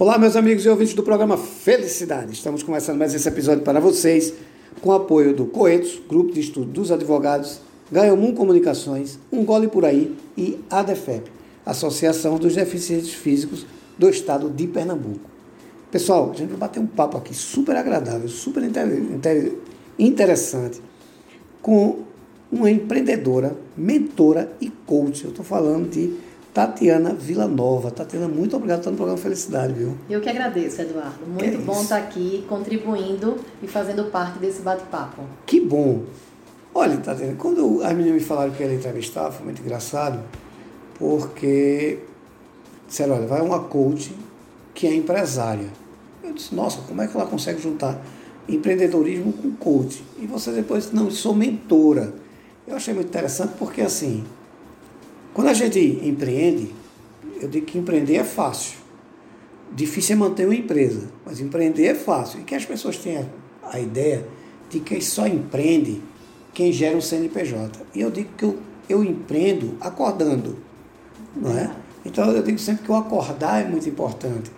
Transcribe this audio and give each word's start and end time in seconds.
Olá, 0.00 0.16
meus 0.16 0.34
amigos 0.34 0.64
e 0.64 0.68
ouvintes 0.70 0.94
do 0.94 1.02
programa 1.02 1.36
Felicidade. 1.36 2.32
Estamos 2.32 2.62
começando 2.62 2.96
mais 2.96 3.12
esse 3.12 3.28
episódio 3.28 3.62
para 3.62 3.78
vocês 3.78 4.32
com 4.80 4.88
o 4.88 4.92
apoio 4.94 5.34
do 5.36 5.44
Coetos, 5.44 6.00
Grupo 6.08 6.32
de 6.32 6.40
Estudo 6.40 6.72
dos 6.72 6.90
Advogados, 6.90 7.60
Gaiomum 7.92 8.34
Comunicações, 8.34 9.18
Um 9.30 9.44
Gole 9.44 9.68
Por 9.68 9.84
Aí 9.84 10.16
e 10.38 10.58
ADEFEP, 10.70 11.30
Associação 11.66 12.38
dos 12.38 12.54
Deficientes 12.54 13.12
Físicos 13.12 13.66
do 13.98 14.08
Estado 14.08 14.48
de 14.48 14.66
Pernambuco. 14.66 15.28
Pessoal, 15.90 16.30
a 16.30 16.34
gente 16.34 16.48
vai 16.48 16.60
bater 16.60 16.80
um 16.80 16.86
papo 16.86 17.18
aqui 17.18 17.34
super 17.34 17.76
agradável, 17.76 18.26
super 18.26 18.62
interessante 19.98 20.80
com 21.60 22.04
uma 22.50 22.70
empreendedora, 22.70 23.54
mentora 23.76 24.50
e 24.62 24.70
coach. 24.70 25.24
Eu 25.24 25.30
estou 25.30 25.44
falando 25.44 25.90
de 25.90 26.29
Tatiana 26.52 27.14
Villanova. 27.14 27.90
Tatiana, 27.90 28.26
muito 28.26 28.56
obrigado 28.56 28.78
por 28.78 28.80
estar 28.80 28.90
no 28.90 28.96
programa 28.96 29.22
Felicidade, 29.22 29.72
viu? 29.72 29.94
Eu 30.08 30.20
que 30.20 30.28
agradeço, 30.28 30.82
Eduardo. 30.82 31.26
Muito 31.26 31.44
é 31.44 31.58
bom 31.58 31.80
estar 31.80 31.98
aqui 31.98 32.44
contribuindo 32.48 33.36
e 33.62 33.68
fazendo 33.68 34.04
parte 34.10 34.38
desse 34.38 34.60
bate-papo. 34.62 35.22
Que 35.46 35.60
bom. 35.60 36.02
Olha, 36.74 36.96
Tatiana, 36.98 37.34
quando 37.36 37.82
as 37.82 37.92
meninas 37.92 38.14
me 38.14 38.20
falaram 38.20 38.52
que 38.52 38.62
ia 38.62 38.72
entrevistar, 38.72 39.30
foi 39.30 39.44
muito 39.44 39.62
engraçado, 39.62 40.20
porque 40.98 42.00
disseram, 42.86 43.16
olha, 43.16 43.26
vai 43.26 43.40
uma 43.40 43.60
coach 43.60 44.12
que 44.74 44.86
é 44.86 44.94
empresária. 44.94 45.68
Eu 46.22 46.32
disse, 46.32 46.54
nossa, 46.54 46.80
como 46.82 47.00
é 47.00 47.06
que 47.06 47.16
ela 47.16 47.26
consegue 47.26 47.60
juntar 47.60 48.00
empreendedorismo 48.48 49.32
com 49.32 49.52
coach? 49.52 50.02
E 50.18 50.26
você 50.26 50.50
depois, 50.50 50.92
não, 50.92 51.10
sou 51.10 51.34
mentora. 51.34 52.12
Eu 52.66 52.76
achei 52.76 52.92
muito 52.94 53.08
interessante 53.08 53.54
porque, 53.58 53.80
assim, 53.80 54.24
quando 55.32 55.48
a 55.48 55.54
gente 55.54 55.78
empreende, 56.02 56.74
eu 57.40 57.48
digo 57.48 57.66
que 57.66 57.78
empreender 57.78 58.16
é 58.16 58.24
fácil. 58.24 58.78
Difícil 59.72 60.16
é 60.16 60.18
manter 60.18 60.46
uma 60.46 60.54
empresa, 60.54 61.08
mas 61.24 61.40
empreender 61.40 61.86
é 61.86 61.94
fácil. 61.94 62.40
E 62.40 62.44
que 62.44 62.54
as 62.54 62.64
pessoas 62.64 62.96
tenham 62.96 63.26
a 63.62 63.78
ideia 63.78 64.26
de 64.68 64.80
que 64.80 65.00
só 65.00 65.26
empreende 65.26 66.02
quem 66.52 66.72
gera 66.72 66.96
um 66.96 67.00
CNPJ. 67.00 67.80
E 67.94 68.00
eu 68.00 68.10
digo 68.10 68.30
que 68.36 68.44
eu, 68.44 68.58
eu 68.88 69.04
empreendo 69.04 69.76
acordando. 69.80 70.56
Não 71.36 71.56
é? 71.56 71.70
Então 72.04 72.30
eu 72.30 72.42
digo 72.42 72.58
sempre 72.58 72.84
que 72.84 72.90
o 72.90 72.96
acordar 72.96 73.64
é 73.64 73.68
muito 73.68 73.88
importante. 73.88 74.50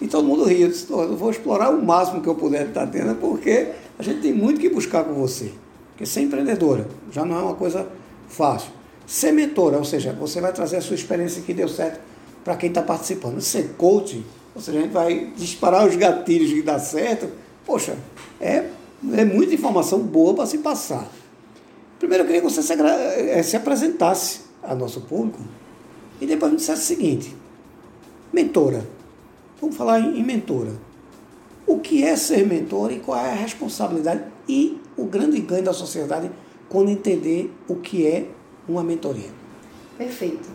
E 0.00 0.06
todo 0.06 0.26
mundo 0.26 0.44
ri, 0.44 0.62
eu, 0.62 0.68
disse, 0.68 0.90
eu 0.90 1.16
vou 1.16 1.30
explorar 1.30 1.70
o 1.70 1.84
máximo 1.84 2.22
que 2.22 2.28
eu 2.28 2.34
puder 2.34 2.68
estar 2.68 2.86
tendo, 2.86 3.14
porque 3.16 3.72
a 3.98 4.02
gente 4.02 4.20
tem 4.20 4.32
muito 4.32 4.60
que 4.60 4.70
buscar 4.70 5.04
com 5.04 5.14
você. 5.14 5.52
Porque 5.90 6.06
ser 6.06 6.22
empreendedora 6.22 6.88
já 7.12 7.24
não 7.24 7.38
é 7.38 7.42
uma 7.42 7.54
coisa 7.54 7.86
fácil. 8.28 8.70
Ser 9.10 9.32
mentora, 9.32 9.76
ou 9.76 9.84
seja, 9.84 10.12
você 10.12 10.40
vai 10.40 10.52
trazer 10.52 10.76
a 10.76 10.80
sua 10.80 10.94
experiência 10.94 11.42
que 11.42 11.52
deu 11.52 11.68
certo 11.68 11.98
para 12.44 12.54
quem 12.54 12.68
está 12.68 12.80
participando. 12.80 13.40
Ser 13.40 13.70
coach, 13.76 14.24
ou 14.54 14.62
seja, 14.62 14.78
a 14.78 14.82
gente 14.82 14.92
vai 14.92 15.32
disparar 15.36 15.84
os 15.84 15.96
gatilhos 15.96 16.52
que 16.52 16.62
dá 16.62 16.78
certo. 16.78 17.28
Poxa, 17.66 17.96
é, 18.40 18.66
é 19.12 19.24
muita 19.24 19.52
informação 19.52 19.98
boa 19.98 20.32
para 20.32 20.46
se 20.46 20.58
passar. 20.58 21.10
Primeiro, 21.98 22.22
eu 22.22 22.26
queria 22.28 22.40
que 22.40 22.48
você 22.48 22.62
se, 22.62 22.72
eh, 22.72 23.42
se 23.42 23.56
apresentasse 23.56 24.42
ao 24.62 24.76
nosso 24.76 25.00
público 25.00 25.40
e 26.20 26.26
depois 26.26 26.52
me 26.52 26.58
dissesse 26.58 26.82
o 26.82 26.96
seguinte: 26.96 27.34
mentora. 28.32 28.86
Vamos 29.60 29.76
falar 29.76 29.98
em, 29.98 30.20
em 30.20 30.22
mentora. 30.22 30.70
O 31.66 31.80
que 31.80 32.04
é 32.04 32.14
ser 32.14 32.46
mentora 32.46 32.92
e 32.92 33.00
qual 33.00 33.18
é 33.18 33.32
a 33.32 33.34
responsabilidade 33.34 34.22
e 34.48 34.80
o 34.96 35.04
grande 35.04 35.40
ganho 35.40 35.64
da 35.64 35.72
sociedade 35.72 36.30
quando 36.68 36.92
entender 36.92 37.52
o 37.66 37.74
que 37.74 38.06
é 38.06 38.28
uma 38.68 38.82
mentoria. 38.82 39.30
Perfeito. 39.96 40.48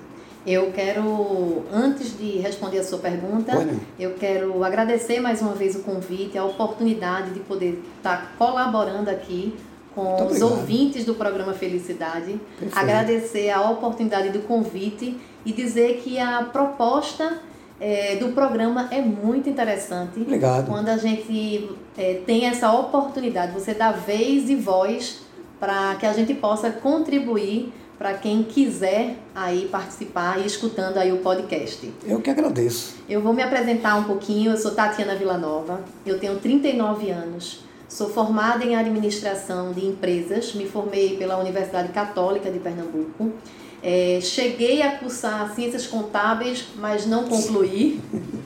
Eu 0.45 0.71
quero, 0.71 1.63
antes 1.73 2.15
de 2.17 2.37
responder 2.37 2.77
a 2.77 2.83
sua 2.83 2.99
pergunta, 2.99 3.67
eu 3.99 4.13
quero 4.13 4.63
agradecer 4.63 5.19
mais 5.19 5.41
uma 5.41 5.53
vez 5.53 5.75
o 5.75 5.79
convite, 5.79 6.37
a 6.37 6.45
oportunidade 6.45 7.31
de 7.31 7.39
poder 7.39 7.81
estar 7.97 8.35
colaborando 8.37 9.09
aqui 9.09 9.55
com 9.95 10.27
os 10.27 10.41
ouvintes 10.41 11.03
do 11.03 11.15
programa 11.15 11.53
Felicidade. 11.53 12.39
Perfeito. 12.59 12.77
Agradecer 12.77 13.49
a 13.49 13.67
oportunidade 13.71 14.29
do 14.29 14.39
convite 14.39 15.17
e 15.43 15.51
dizer 15.51 16.01
que 16.03 16.19
a 16.19 16.43
proposta 16.43 17.39
é, 17.79 18.15
do 18.17 18.29
programa 18.29 18.87
é 18.91 19.01
muito 19.01 19.49
interessante. 19.49 20.19
Obrigado. 20.19 20.67
Quando 20.67 20.89
a 20.89 20.97
gente 20.97 21.71
é, 21.97 22.21
tem 22.25 22.45
essa 22.45 22.71
oportunidade, 22.71 23.51
você 23.51 23.73
dá 23.73 23.91
vez 23.91 24.49
e 24.49 24.55
voz 24.55 25.21
para 25.59 25.95
que 25.95 26.05
a 26.05 26.13
gente 26.13 26.33
possa 26.33 26.69
contribuir 26.69 27.73
para 27.97 28.13
quem 28.13 28.43
quiser 28.43 29.15
aí 29.33 29.67
participar 29.71 30.39
e 30.39 30.45
escutando 30.45 30.97
aí 30.97 31.11
o 31.11 31.17
podcast. 31.17 31.91
Eu 32.05 32.21
que 32.21 32.29
agradeço. 32.29 32.95
Eu 33.07 33.21
vou 33.21 33.33
me 33.33 33.41
apresentar 33.41 33.95
um 33.95 34.03
pouquinho. 34.03 34.51
Eu 34.51 34.57
sou 34.57 34.71
Tatiana 34.71 35.15
Villanova. 35.15 35.81
Eu 36.05 36.19
tenho 36.19 36.37
39 36.39 37.09
anos. 37.09 37.63
Sou 37.87 38.09
formada 38.09 38.65
em 38.65 38.75
administração 38.75 39.71
de 39.71 39.85
empresas. 39.85 40.53
Me 40.53 40.65
formei 40.65 41.17
pela 41.17 41.37
Universidade 41.37 41.89
Católica 41.93 42.51
de 42.51 42.59
Pernambuco. 42.59 43.31
É, 43.81 44.19
cheguei 44.21 44.81
a 44.81 44.97
cursar 44.97 45.53
ciências 45.53 45.85
contábeis, 45.87 46.65
mas 46.77 47.05
não 47.05 47.25
concluí. 47.25 48.01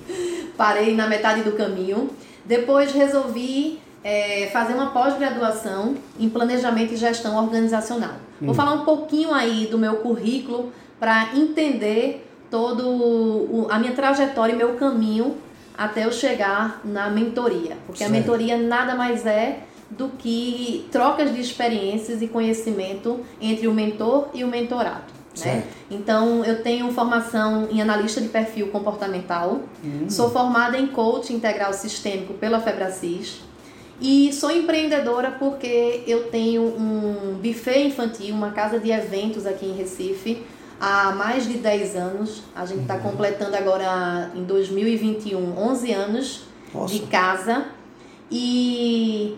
Parei 0.58 0.94
na 0.94 1.08
metade 1.08 1.42
do 1.44 1.54
caminho. 1.54 2.10
Depois 2.46 2.92
resolvi 2.92 3.80
é, 4.04 4.50
fazer 4.52 4.74
uma 4.74 4.92
pós-graduação 4.92 5.96
em 6.20 6.30
planejamento 6.30 6.94
e 6.94 6.98
gestão 6.98 7.38
organizacional. 7.38 8.16
Hum. 8.42 8.48
Vou 8.48 8.56
falar 8.56 8.74
um 8.74 8.86
pouquinho 8.86 9.34
aí 9.34 9.68
do 9.68 9.78
meu 9.78 9.98
currículo 9.98 10.72
para 11.00 11.36
entender 11.36 12.26
todo 12.50 12.88
o, 12.88 13.68
a 13.70 13.78
minha 13.78 13.94
trajetória 13.94 14.54
e 14.54 14.56
meu 14.56 14.74
caminho 14.76 15.38
até 15.78 16.06
eu 16.06 16.12
chegar 16.12 16.82
na 16.84 17.10
mentoria, 17.10 17.78
porque 17.86 18.00
certo. 18.00 18.12
a 18.12 18.18
mentoria 18.18 18.58
nada 18.58 18.96
mais 18.96 19.26
é 19.26 19.60
do 19.90 20.10
que 20.10 20.88
trocas 20.92 21.34
de 21.34 21.40
experiências 21.40 22.22
e 22.22 22.28
conhecimento 22.28 23.22
entre 23.42 23.68
o 23.68 23.74
mentor 23.74 24.30
e 24.34 24.44
o 24.44 24.48
mentorado. 24.48 25.20
Né? 25.40 25.64
Então, 25.90 26.44
eu 26.44 26.62
tenho 26.62 26.92
formação 26.92 27.70
em 27.72 27.82
analista 27.82 28.20
de 28.20 28.28
perfil 28.28 28.68
comportamental, 28.68 29.62
hum. 29.84 30.10
sou 30.10 30.30
formada 30.30 30.78
em 30.78 30.88
coach 30.88 31.32
integral 31.32 31.72
sistêmico 31.72 32.34
pela 32.34 32.60
Febracis, 32.60 33.42
e 34.02 34.32
sou 34.32 34.50
empreendedora 34.50 35.32
porque 35.32 36.04
eu 36.08 36.26
tenho 36.26 36.64
um 36.64 37.40
buffet 37.42 37.88
infantil, 37.88 38.34
uma 38.34 38.52
casa 38.52 38.80
de 38.80 38.92
eventos 38.92 39.46
aqui 39.46 39.66
em 39.66 39.74
Recife, 39.74 40.44
há 40.80 41.12
mais 41.12 41.46
de 41.46 41.56
10 41.58 41.96
anos. 41.96 42.44
A 42.56 42.66
gente 42.66 42.82
está 42.82 42.96
uhum. 42.96 43.02
completando 43.02 43.56
agora 43.56 44.32
em 44.36 44.44
2021 44.44 45.58
11 45.58 45.92
anos 45.92 46.44
Nossa. 46.74 46.94
de 46.94 47.02
casa. 47.02 47.66
E 48.32 49.38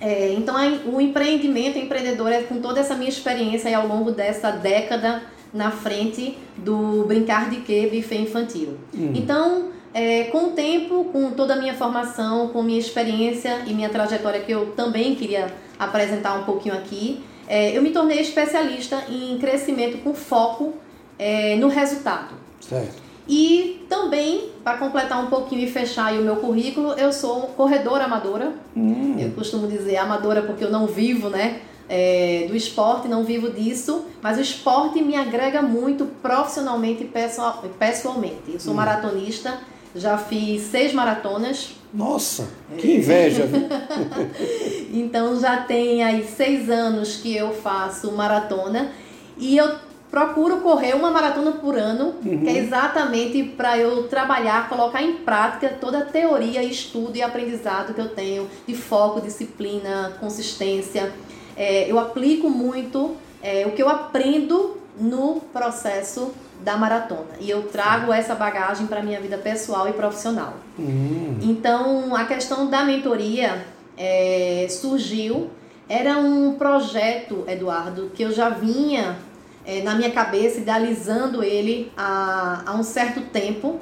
é, 0.00 0.32
então 0.32 0.56
o 0.86 1.00
empreendimento, 1.00 1.78
empreendedor 1.78 2.32
é 2.32 2.42
com 2.42 2.60
toda 2.60 2.80
essa 2.80 2.94
minha 2.94 3.08
experiência 3.08 3.68
aí 3.68 3.74
ao 3.74 3.86
longo 3.86 4.10
dessa 4.10 4.50
década 4.50 5.22
na 5.54 5.70
frente 5.70 6.36
do 6.56 7.04
Brincar 7.06 7.48
de 7.48 7.60
Que 7.60 7.86
Buffet 7.86 8.22
Infantil. 8.22 8.76
Uhum. 8.92 9.12
Então 9.14 9.75
é, 9.96 10.24
com 10.24 10.48
o 10.48 10.50
tempo, 10.50 11.04
com 11.04 11.30
toda 11.30 11.54
a 11.54 11.56
minha 11.56 11.72
formação, 11.72 12.48
com 12.48 12.62
minha 12.62 12.78
experiência 12.78 13.62
e 13.66 13.72
minha 13.72 13.88
trajetória 13.88 14.40
que 14.40 14.52
eu 14.52 14.72
também 14.72 15.14
queria 15.14 15.46
apresentar 15.78 16.34
um 16.38 16.44
pouquinho 16.44 16.74
aqui, 16.74 17.24
é, 17.48 17.74
eu 17.74 17.80
me 17.80 17.88
tornei 17.90 18.20
especialista 18.20 19.04
em 19.08 19.38
crescimento 19.38 19.96
com 20.04 20.12
foco 20.12 20.74
é, 21.18 21.56
no 21.56 21.68
resultado. 21.68 22.34
Certo. 22.60 23.06
E 23.26 23.86
também, 23.88 24.50
para 24.62 24.76
completar 24.76 25.18
um 25.24 25.28
pouquinho 25.28 25.62
e 25.62 25.66
fechar 25.66 26.12
o 26.12 26.22
meu 26.22 26.36
currículo, 26.36 26.92
eu 26.92 27.10
sou 27.10 27.44
corredora 27.56 28.04
amadora. 28.04 28.52
Hum. 28.76 29.16
Eu 29.18 29.30
costumo 29.30 29.66
dizer 29.66 29.96
amadora 29.96 30.42
porque 30.42 30.62
eu 30.62 30.70
não 30.70 30.86
vivo, 30.86 31.30
né? 31.30 31.62
É, 31.88 32.44
do 32.48 32.54
esporte, 32.54 33.08
não 33.08 33.24
vivo 33.24 33.48
disso, 33.48 34.04
mas 34.20 34.36
o 34.36 34.42
esporte 34.42 35.00
me 35.00 35.16
agrega 35.16 35.62
muito 35.62 36.04
profissionalmente 36.20 37.04
e 37.04 37.70
pessoalmente. 37.78 38.52
Eu 38.52 38.60
sou 38.60 38.74
hum. 38.74 38.76
maratonista 38.76 39.58
já 39.96 40.18
fiz 40.18 40.62
seis 40.62 40.92
maratonas. 40.92 41.74
Nossa, 41.92 42.48
que 42.78 42.96
inveja! 42.96 43.48
então 44.92 45.38
já 45.40 45.58
tem 45.58 46.04
aí 46.04 46.24
seis 46.24 46.68
anos 46.68 47.16
que 47.16 47.34
eu 47.34 47.52
faço 47.52 48.12
maratona 48.12 48.92
e 49.38 49.56
eu 49.56 49.86
procuro 50.10 50.58
correr 50.60 50.94
uma 50.94 51.10
maratona 51.10 51.52
por 51.52 51.76
ano, 51.76 52.14
uhum. 52.24 52.40
que 52.40 52.48
é 52.48 52.58
exatamente 52.58 53.42
para 53.42 53.78
eu 53.78 54.04
trabalhar, 54.04 54.68
colocar 54.68 55.02
em 55.02 55.14
prática 55.14 55.68
toda 55.80 55.98
a 55.98 56.04
teoria, 56.04 56.62
estudo 56.62 57.16
e 57.16 57.22
aprendizado 57.22 57.92
que 57.92 58.00
eu 58.00 58.08
tenho 58.08 58.48
de 58.66 58.74
foco, 58.74 59.20
disciplina, 59.20 60.16
consistência. 60.20 61.12
É, 61.56 61.90
eu 61.90 61.98
aplico 61.98 62.48
muito 62.48 63.16
é, 63.42 63.66
o 63.66 63.72
que 63.72 63.82
eu 63.82 63.88
aprendo 63.88 64.78
no 64.98 65.40
processo 65.52 66.32
da 66.62 66.76
maratona. 66.76 67.36
E 67.40 67.48
eu 67.48 67.62
trago 67.64 68.12
essa 68.12 68.34
bagagem 68.34 68.86
para 68.86 69.02
minha 69.02 69.20
vida 69.20 69.38
pessoal 69.38 69.88
e 69.88 69.92
profissional. 69.92 70.54
Hum. 70.78 71.38
Então, 71.40 72.14
a 72.14 72.24
questão 72.24 72.68
da 72.68 72.84
mentoria 72.84 73.64
é, 73.96 74.66
surgiu. 74.68 75.50
Era 75.88 76.18
um 76.18 76.54
projeto, 76.54 77.44
Eduardo, 77.46 78.10
que 78.14 78.22
eu 78.22 78.32
já 78.32 78.48
vinha 78.48 79.16
é, 79.64 79.82
na 79.82 79.94
minha 79.94 80.10
cabeça, 80.10 80.58
idealizando 80.58 81.42
ele 81.42 81.92
há, 81.96 82.62
há 82.66 82.74
um 82.74 82.82
certo 82.82 83.20
tempo. 83.20 83.78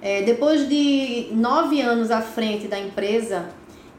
É, 0.00 0.22
depois 0.22 0.68
de 0.68 1.28
nove 1.32 1.80
anos 1.80 2.10
à 2.10 2.20
frente 2.20 2.66
da 2.66 2.78
empresa, 2.78 3.46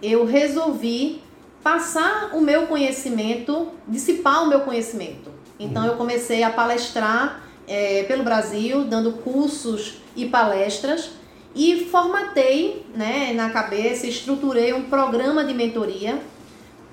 eu 0.01 0.25
resolvi 0.25 1.21
passar 1.63 2.31
o 2.33 2.41
meu 2.41 2.67
conhecimento, 2.67 3.69
dissipar 3.87 4.43
o 4.43 4.47
meu 4.47 4.61
conhecimento. 4.61 5.31
Então, 5.59 5.85
eu 5.85 5.95
comecei 5.95 6.43
a 6.43 6.49
palestrar 6.49 7.41
é, 7.67 8.03
pelo 8.03 8.23
Brasil, 8.23 8.85
dando 8.85 9.13
cursos 9.13 10.01
e 10.15 10.25
palestras 10.25 11.11
e 11.55 11.85
formatei 11.85 12.85
né, 12.95 13.31
na 13.33 13.49
cabeça, 13.49 14.07
estruturei 14.07 14.73
um 14.73 14.83
programa 14.83 15.43
de 15.43 15.53
mentoria 15.53 16.19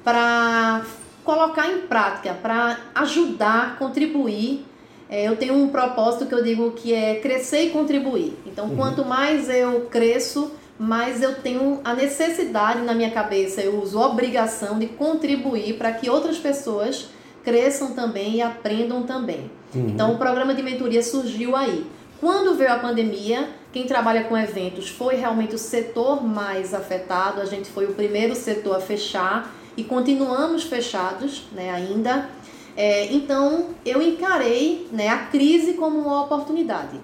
para 0.04 0.84
colocar 1.24 1.70
em 1.70 1.82
prática, 1.82 2.34
para 2.34 2.78
ajudar, 2.94 3.78
contribuir. 3.78 4.64
É, 5.08 5.26
eu 5.26 5.36
tenho 5.36 5.54
um 5.54 5.68
propósito 5.68 6.26
que 6.26 6.34
eu 6.34 6.42
digo 6.42 6.72
que 6.72 6.92
é 6.92 7.16
crescer 7.16 7.64
e 7.64 7.70
contribuir. 7.70 8.38
Então, 8.46 8.66
uhum. 8.66 8.76
quanto 8.76 9.04
mais 9.04 9.48
eu 9.48 9.86
cresço, 9.90 10.52
mais 10.78 11.22
eu 11.22 11.34
tenho 11.36 11.80
a 11.84 11.94
necessidade 11.94 12.82
na 12.82 12.94
minha 12.94 13.10
cabeça, 13.10 13.60
eu 13.60 13.82
uso 13.82 13.98
a 13.98 14.06
obrigação 14.06 14.78
de 14.78 14.86
contribuir 14.86 15.74
para 15.76 15.92
que 15.92 16.08
outras 16.08 16.38
pessoas 16.38 17.08
cresçam 17.42 17.92
também 17.92 18.36
e 18.36 18.42
aprendam 18.42 19.02
também. 19.02 19.50
Uhum. 19.74 19.88
Então, 19.88 20.12
o 20.12 20.18
programa 20.18 20.54
de 20.54 20.62
mentoria 20.62 21.02
surgiu 21.02 21.56
aí. 21.56 21.86
Quando 22.20 22.54
veio 22.54 22.72
a 22.72 22.78
pandemia, 22.78 23.48
quem 23.72 23.86
trabalha 23.86 24.24
com 24.24 24.36
eventos 24.36 24.88
foi 24.88 25.14
realmente 25.14 25.54
o 25.54 25.58
setor 25.58 26.22
mais 26.22 26.74
afetado. 26.74 27.40
A 27.40 27.46
gente 27.46 27.70
foi 27.70 27.86
o 27.86 27.94
primeiro 27.94 28.34
setor 28.34 28.76
a 28.76 28.80
fechar 28.80 29.54
e 29.76 29.84
continuamos 29.84 30.64
fechados 30.64 31.44
né, 31.52 31.70
ainda. 31.70 32.28
É, 32.76 33.12
então, 33.12 33.70
eu 33.84 34.02
encarei 34.02 34.88
né, 34.92 35.08
a 35.08 35.18
crise 35.26 35.74
como 35.74 35.98
uma 35.98 36.22
oportunidade. 36.22 37.00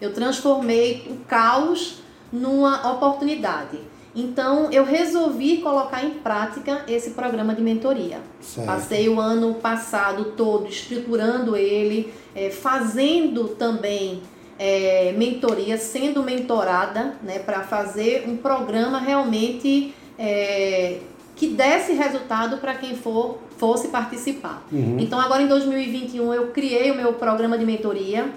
Eu 0.00 0.12
transformei 0.12 1.06
o 1.10 1.16
caos 1.26 2.00
numa 2.32 2.92
oportunidade. 2.92 3.78
Então, 4.18 4.68
eu 4.72 4.84
resolvi 4.84 5.58
colocar 5.58 6.04
em 6.04 6.10
prática 6.10 6.84
esse 6.88 7.10
programa 7.10 7.54
de 7.54 7.62
mentoria. 7.62 8.18
Certo. 8.40 8.66
Passei 8.66 9.08
o 9.08 9.20
ano 9.20 9.54
passado 9.54 10.32
todo 10.36 10.68
estruturando 10.68 11.56
ele, 11.56 12.12
é, 12.34 12.50
fazendo 12.50 13.50
também 13.50 14.22
é, 14.58 15.14
mentoria, 15.16 15.78
sendo 15.78 16.22
mentorada, 16.24 17.14
né, 17.22 17.38
para 17.38 17.60
fazer 17.60 18.24
um 18.26 18.36
programa 18.36 18.98
realmente 18.98 19.94
é, 20.18 20.98
que 21.36 21.46
desse 21.46 21.92
resultado 21.92 22.58
para 22.58 22.74
quem 22.74 22.96
for 22.96 23.38
fosse 23.56 23.88
participar. 23.88 24.66
Uhum. 24.70 24.96
Então, 24.98 25.20
agora 25.20 25.42
em 25.42 25.46
2021, 25.46 26.34
eu 26.34 26.48
criei 26.48 26.90
o 26.90 26.96
meu 26.96 27.12
programa 27.14 27.56
de 27.56 27.64
mentoria, 27.64 28.28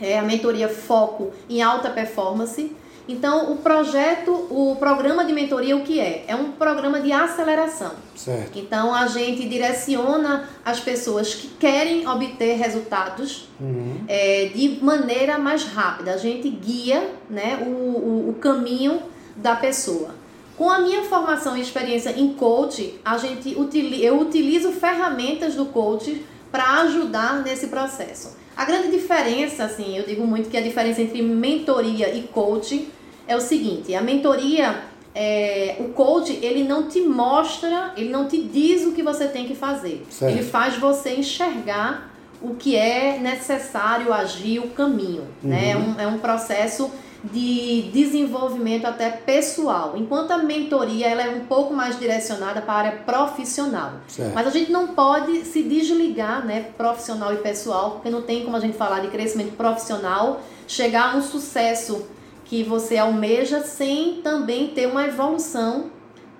é 0.00 0.18
a 0.18 0.22
mentoria 0.22 0.68
Foco 0.68 1.30
em 1.48 1.60
Alta 1.60 1.90
Performance. 1.90 2.74
Então, 3.10 3.52
o 3.52 3.56
projeto, 3.56 4.30
o 4.30 4.76
programa 4.78 5.24
de 5.24 5.32
mentoria, 5.32 5.76
o 5.76 5.82
que 5.82 5.98
é? 5.98 6.24
É 6.28 6.36
um 6.36 6.52
programa 6.52 7.00
de 7.00 7.10
aceleração. 7.10 7.92
Certo. 8.14 8.56
Então, 8.56 8.94
a 8.94 9.08
gente 9.08 9.48
direciona 9.48 10.48
as 10.64 10.78
pessoas 10.78 11.34
que 11.34 11.48
querem 11.48 12.06
obter 12.06 12.56
resultados 12.56 13.48
uhum. 13.60 14.04
é, 14.06 14.50
de 14.54 14.78
maneira 14.80 15.38
mais 15.38 15.64
rápida. 15.64 16.12
A 16.12 16.16
gente 16.16 16.48
guia 16.48 17.10
né, 17.28 17.58
o, 17.66 17.68
o, 17.68 18.30
o 18.30 18.34
caminho 18.34 19.02
da 19.34 19.56
pessoa. 19.56 20.14
Com 20.56 20.70
a 20.70 20.78
minha 20.78 21.02
formação 21.02 21.56
e 21.56 21.60
experiência 21.60 22.10
em 22.10 22.34
coach, 22.34 23.00
a 23.04 23.18
gente 23.18 23.56
eu 24.02 24.20
utilizo 24.20 24.70
ferramentas 24.72 25.54
do 25.54 25.64
coach 25.66 26.24
para 26.52 26.82
ajudar 26.82 27.42
nesse 27.42 27.68
processo. 27.68 28.36
A 28.56 28.64
grande 28.66 28.90
diferença, 28.90 29.64
assim, 29.64 29.96
eu 29.96 30.04
digo 30.04 30.26
muito 30.26 30.50
que 30.50 30.56
a 30.56 30.60
diferença 30.60 31.00
entre 31.00 31.22
mentoria 31.22 32.14
e 32.14 32.24
coach 32.24 32.88
é 33.30 33.36
o 33.36 33.40
seguinte: 33.40 33.94
a 33.94 34.02
mentoria, 34.02 34.82
é, 35.14 35.76
o 35.78 35.90
coach, 35.90 36.38
ele 36.42 36.64
não 36.64 36.88
te 36.88 37.00
mostra, 37.00 37.92
ele 37.96 38.10
não 38.10 38.26
te 38.26 38.42
diz 38.42 38.84
o 38.84 38.92
que 38.92 39.02
você 39.02 39.28
tem 39.28 39.46
que 39.46 39.54
fazer. 39.54 40.04
Certo. 40.10 40.32
Ele 40.32 40.42
faz 40.42 40.76
você 40.76 41.14
enxergar 41.14 42.10
o 42.42 42.54
que 42.54 42.74
é 42.74 43.18
necessário 43.18 44.12
agir, 44.12 44.58
o 44.58 44.68
caminho. 44.70 45.22
Uhum. 45.42 45.50
Né? 45.50 45.70
É, 45.70 45.76
um, 45.76 46.00
é 46.00 46.06
um 46.06 46.18
processo 46.18 46.90
de 47.22 47.90
desenvolvimento 47.92 48.86
até 48.86 49.10
pessoal, 49.10 49.92
enquanto 49.94 50.30
a 50.30 50.38
mentoria 50.38 51.06
ela 51.06 51.22
é 51.22 51.28
um 51.28 51.40
pouco 51.40 51.74
mais 51.74 51.98
direcionada 51.98 52.62
para 52.62 52.72
a 52.72 52.76
área 52.78 52.92
profissional. 53.04 53.92
Certo. 54.08 54.34
Mas 54.34 54.46
a 54.46 54.50
gente 54.50 54.72
não 54.72 54.88
pode 54.88 55.44
se 55.44 55.62
desligar, 55.62 56.46
né, 56.46 56.70
profissional 56.78 57.34
e 57.34 57.36
pessoal, 57.36 57.90
porque 57.90 58.08
não 58.08 58.22
tem 58.22 58.42
como 58.42 58.56
a 58.56 58.60
gente 58.60 58.74
falar 58.74 59.00
de 59.00 59.08
crescimento 59.08 59.54
profissional, 59.54 60.40
chegar 60.66 61.12
a 61.12 61.16
um 61.18 61.20
sucesso 61.20 62.06
que 62.50 62.64
você 62.64 62.96
almeja 62.98 63.62
sem 63.62 64.20
também 64.22 64.66
ter 64.66 64.88
uma 64.88 65.06
evolução 65.06 65.84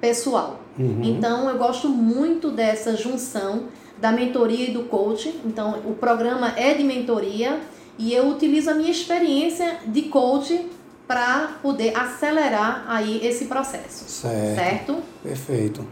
pessoal. 0.00 0.58
Uhum. 0.76 1.02
Então 1.04 1.48
eu 1.48 1.56
gosto 1.56 1.88
muito 1.88 2.50
dessa 2.50 2.96
junção 2.96 3.68
da 3.96 4.10
mentoria 4.10 4.70
e 4.70 4.72
do 4.72 4.82
coaching. 4.82 5.34
Então 5.44 5.78
o 5.86 5.94
programa 5.94 6.52
é 6.56 6.74
de 6.74 6.82
mentoria 6.82 7.60
e 7.96 8.12
eu 8.12 8.26
utilizo 8.26 8.70
a 8.70 8.74
minha 8.74 8.90
experiência 8.90 9.76
de 9.86 10.02
coach 10.02 10.66
para 11.06 11.58
poder 11.62 11.96
acelerar 11.96 12.84
aí 12.88 13.24
esse 13.24 13.44
processo. 13.44 14.04
Certo. 14.10 14.56
certo? 14.56 14.96
Perfeito. 15.22 15.86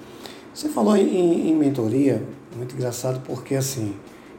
Você 0.53 0.69
falou 0.69 0.97
em, 0.97 1.49
em 1.49 1.55
mentoria, 1.55 2.25
muito 2.57 2.75
engraçado 2.75 3.23
porque 3.25 3.55
assim, 3.55 3.95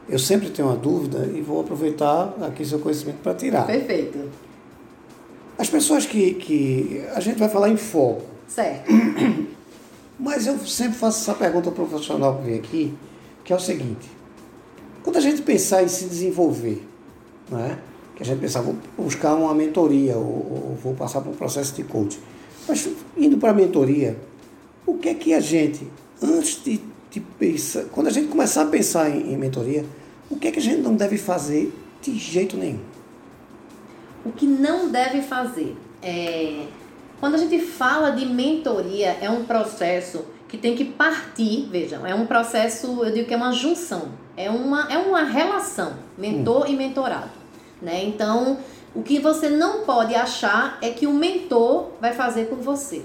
eu 0.06 0.18
sempre 0.18 0.50
tenho 0.50 0.68
uma 0.68 0.76
dúvida 0.76 1.30
e 1.34 1.40
vou 1.40 1.62
aproveitar 1.62 2.34
aqui 2.42 2.66
seu 2.66 2.80
conhecimento 2.80 3.22
para 3.22 3.32
tirar. 3.32 3.66
Perfeito. 3.66 4.49
As 5.60 5.68
pessoas 5.68 6.06
que, 6.06 6.32
que. 6.34 7.04
A 7.14 7.20
gente 7.20 7.38
vai 7.38 7.50
falar 7.50 7.68
em 7.68 7.76
foco. 7.76 8.24
Certo. 8.48 8.90
Mas 10.18 10.46
eu 10.46 10.58
sempre 10.60 10.96
faço 10.96 11.20
essa 11.20 11.34
pergunta 11.34 11.68
ao 11.68 11.74
profissional 11.74 12.38
que 12.38 12.44
vem 12.44 12.58
aqui, 12.58 12.94
que 13.44 13.52
é 13.52 13.56
o 13.56 13.60
seguinte. 13.60 14.10
Quando 15.02 15.18
a 15.18 15.20
gente 15.20 15.42
pensar 15.42 15.82
em 15.82 15.88
se 15.88 16.06
desenvolver, 16.06 16.82
né? 17.50 17.78
que 18.16 18.22
a 18.22 18.26
gente 18.26 18.40
pensar, 18.40 18.62
vou 18.62 18.74
buscar 18.96 19.34
uma 19.34 19.54
mentoria 19.54 20.16
ou, 20.16 20.24
ou 20.24 20.78
vou 20.82 20.94
passar 20.94 21.20
por 21.20 21.30
um 21.30 21.36
processo 21.36 21.74
de 21.74 21.84
coaching. 21.84 22.20
Mas 22.66 22.88
indo 23.14 23.36
para 23.36 23.50
a 23.50 23.54
mentoria, 23.54 24.16
o 24.86 24.94
que 24.94 25.10
é 25.10 25.14
que 25.14 25.34
a 25.34 25.40
gente, 25.40 25.86
antes 26.22 26.64
de, 26.64 26.80
de 27.10 27.20
pensar, 27.20 27.84
quando 27.92 28.06
a 28.06 28.10
gente 28.10 28.28
começar 28.28 28.62
a 28.62 28.66
pensar 28.66 29.10
em, 29.10 29.34
em 29.34 29.36
mentoria, 29.36 29.84
o 30.30 30.36
que 30.36 30.48
é 30.48 30.50
que 30.50 30.58
a 30.58 30.62
gente 30.62 30.80
não 30.80 30.96
deve 30.96 31.18
fazer 31.18 31.70
de 32.00 32.16
jeito 32.16 32.56
nenhum? 32.56 32.80
O 34.24 34.32
que 34.32 34.46
não 34.46 34.88
deve 34.90 35.22
fazer. 35.22 35.76
É, 36.02 36.66
quando 37.20 37.34
a 37.34 37.38
gente 37.38 37.58
fala 37.58 38.10
de 38.10 38.24
mentoria, 38.26 39.16
é 39.20 39.28
um 39.28 39.44
processo 39.44 40.24
que 40.48 40.56
tem 40.56 40.74
que 40.74 40.84
partir, 40.84 41.68
vejam, 41.70 42.04
é 42.04 42.14
um 42.14 42.26
processo, 42.26 43.04
eu 43.04 43.12
digo 43.12 43.28
que 43.28 43.34
é 43.34 43.36
uma 43.36 43.52
junção, 43.52 44.08
é 44.36 44.50
uma, 44.50 44.90
é 44.90 44.98
uma 44.98 45.22
relação, 45.22 45.94
mentor 46.18 46.62
hum. 46.62 46.72
e 46.72 46.76
mentorado. 46.76 47.30
Né? 47.80 48.02
Então, 48.04 48.58
o 48.94 49.02
que 49.02 49.20
você 49.20 49.48
não 49.48 49.84
pode 49.84 50.14
achar 50.14 50.78
é 50.82 50.90
que 50.90 51.06
o 51.06 51.14
mentor 51.14 51.90
vai 52.00 52.12
fazer 52.12 52.46
por 52.46 52.58
você. 52.58 53.02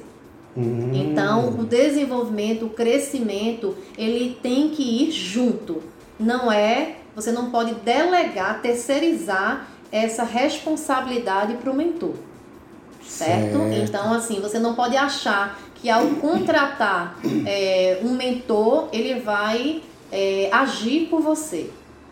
Hum. 0.57 0.91
Então, 0.93 1.49
o 1.49 1.65
desenvolvimento, 1.65 2.65
o 2.65 2.69
crescimento, 2.69 3.75
ele 3.97 4.37
tem 4.41 4.69
que 4.69 5.03
ir 5.03 5.11
junto. 5.11 5.83
Não 6.19 6.51
é, 6.51 6.95
você 7.15 7.31
não 7.31 7.51
pode 7.51 7.75
delegar, 7.75 8.61
terceirizar 8.61 9.67
essa 9.95 10.23
responsabilidade 10.23 11.53
para 11.55 11.71
o 11.71 11.75
mentor. 11.75 12.15
Certo? 13.01 13.57
certo? 13.57 13.73
Então, 13.73 14.13
assim, 14.13 14.41
você 14.41 14.59
não 14.59 14.73
pode 14.73 14.97
achar 14.97 15.59
que 15.75 15.89
ao 15.89 16.05
contratar 16.15 17.17
é, 17.45 17.99
um 18.03 18.11
mentor, 18.11 18.89
ele 18.91 19.19
vai 19.19 19.81
é, 20.11 20.49
agir 20.51 21.07
por 21.07 21.21
você. 21.21 21.69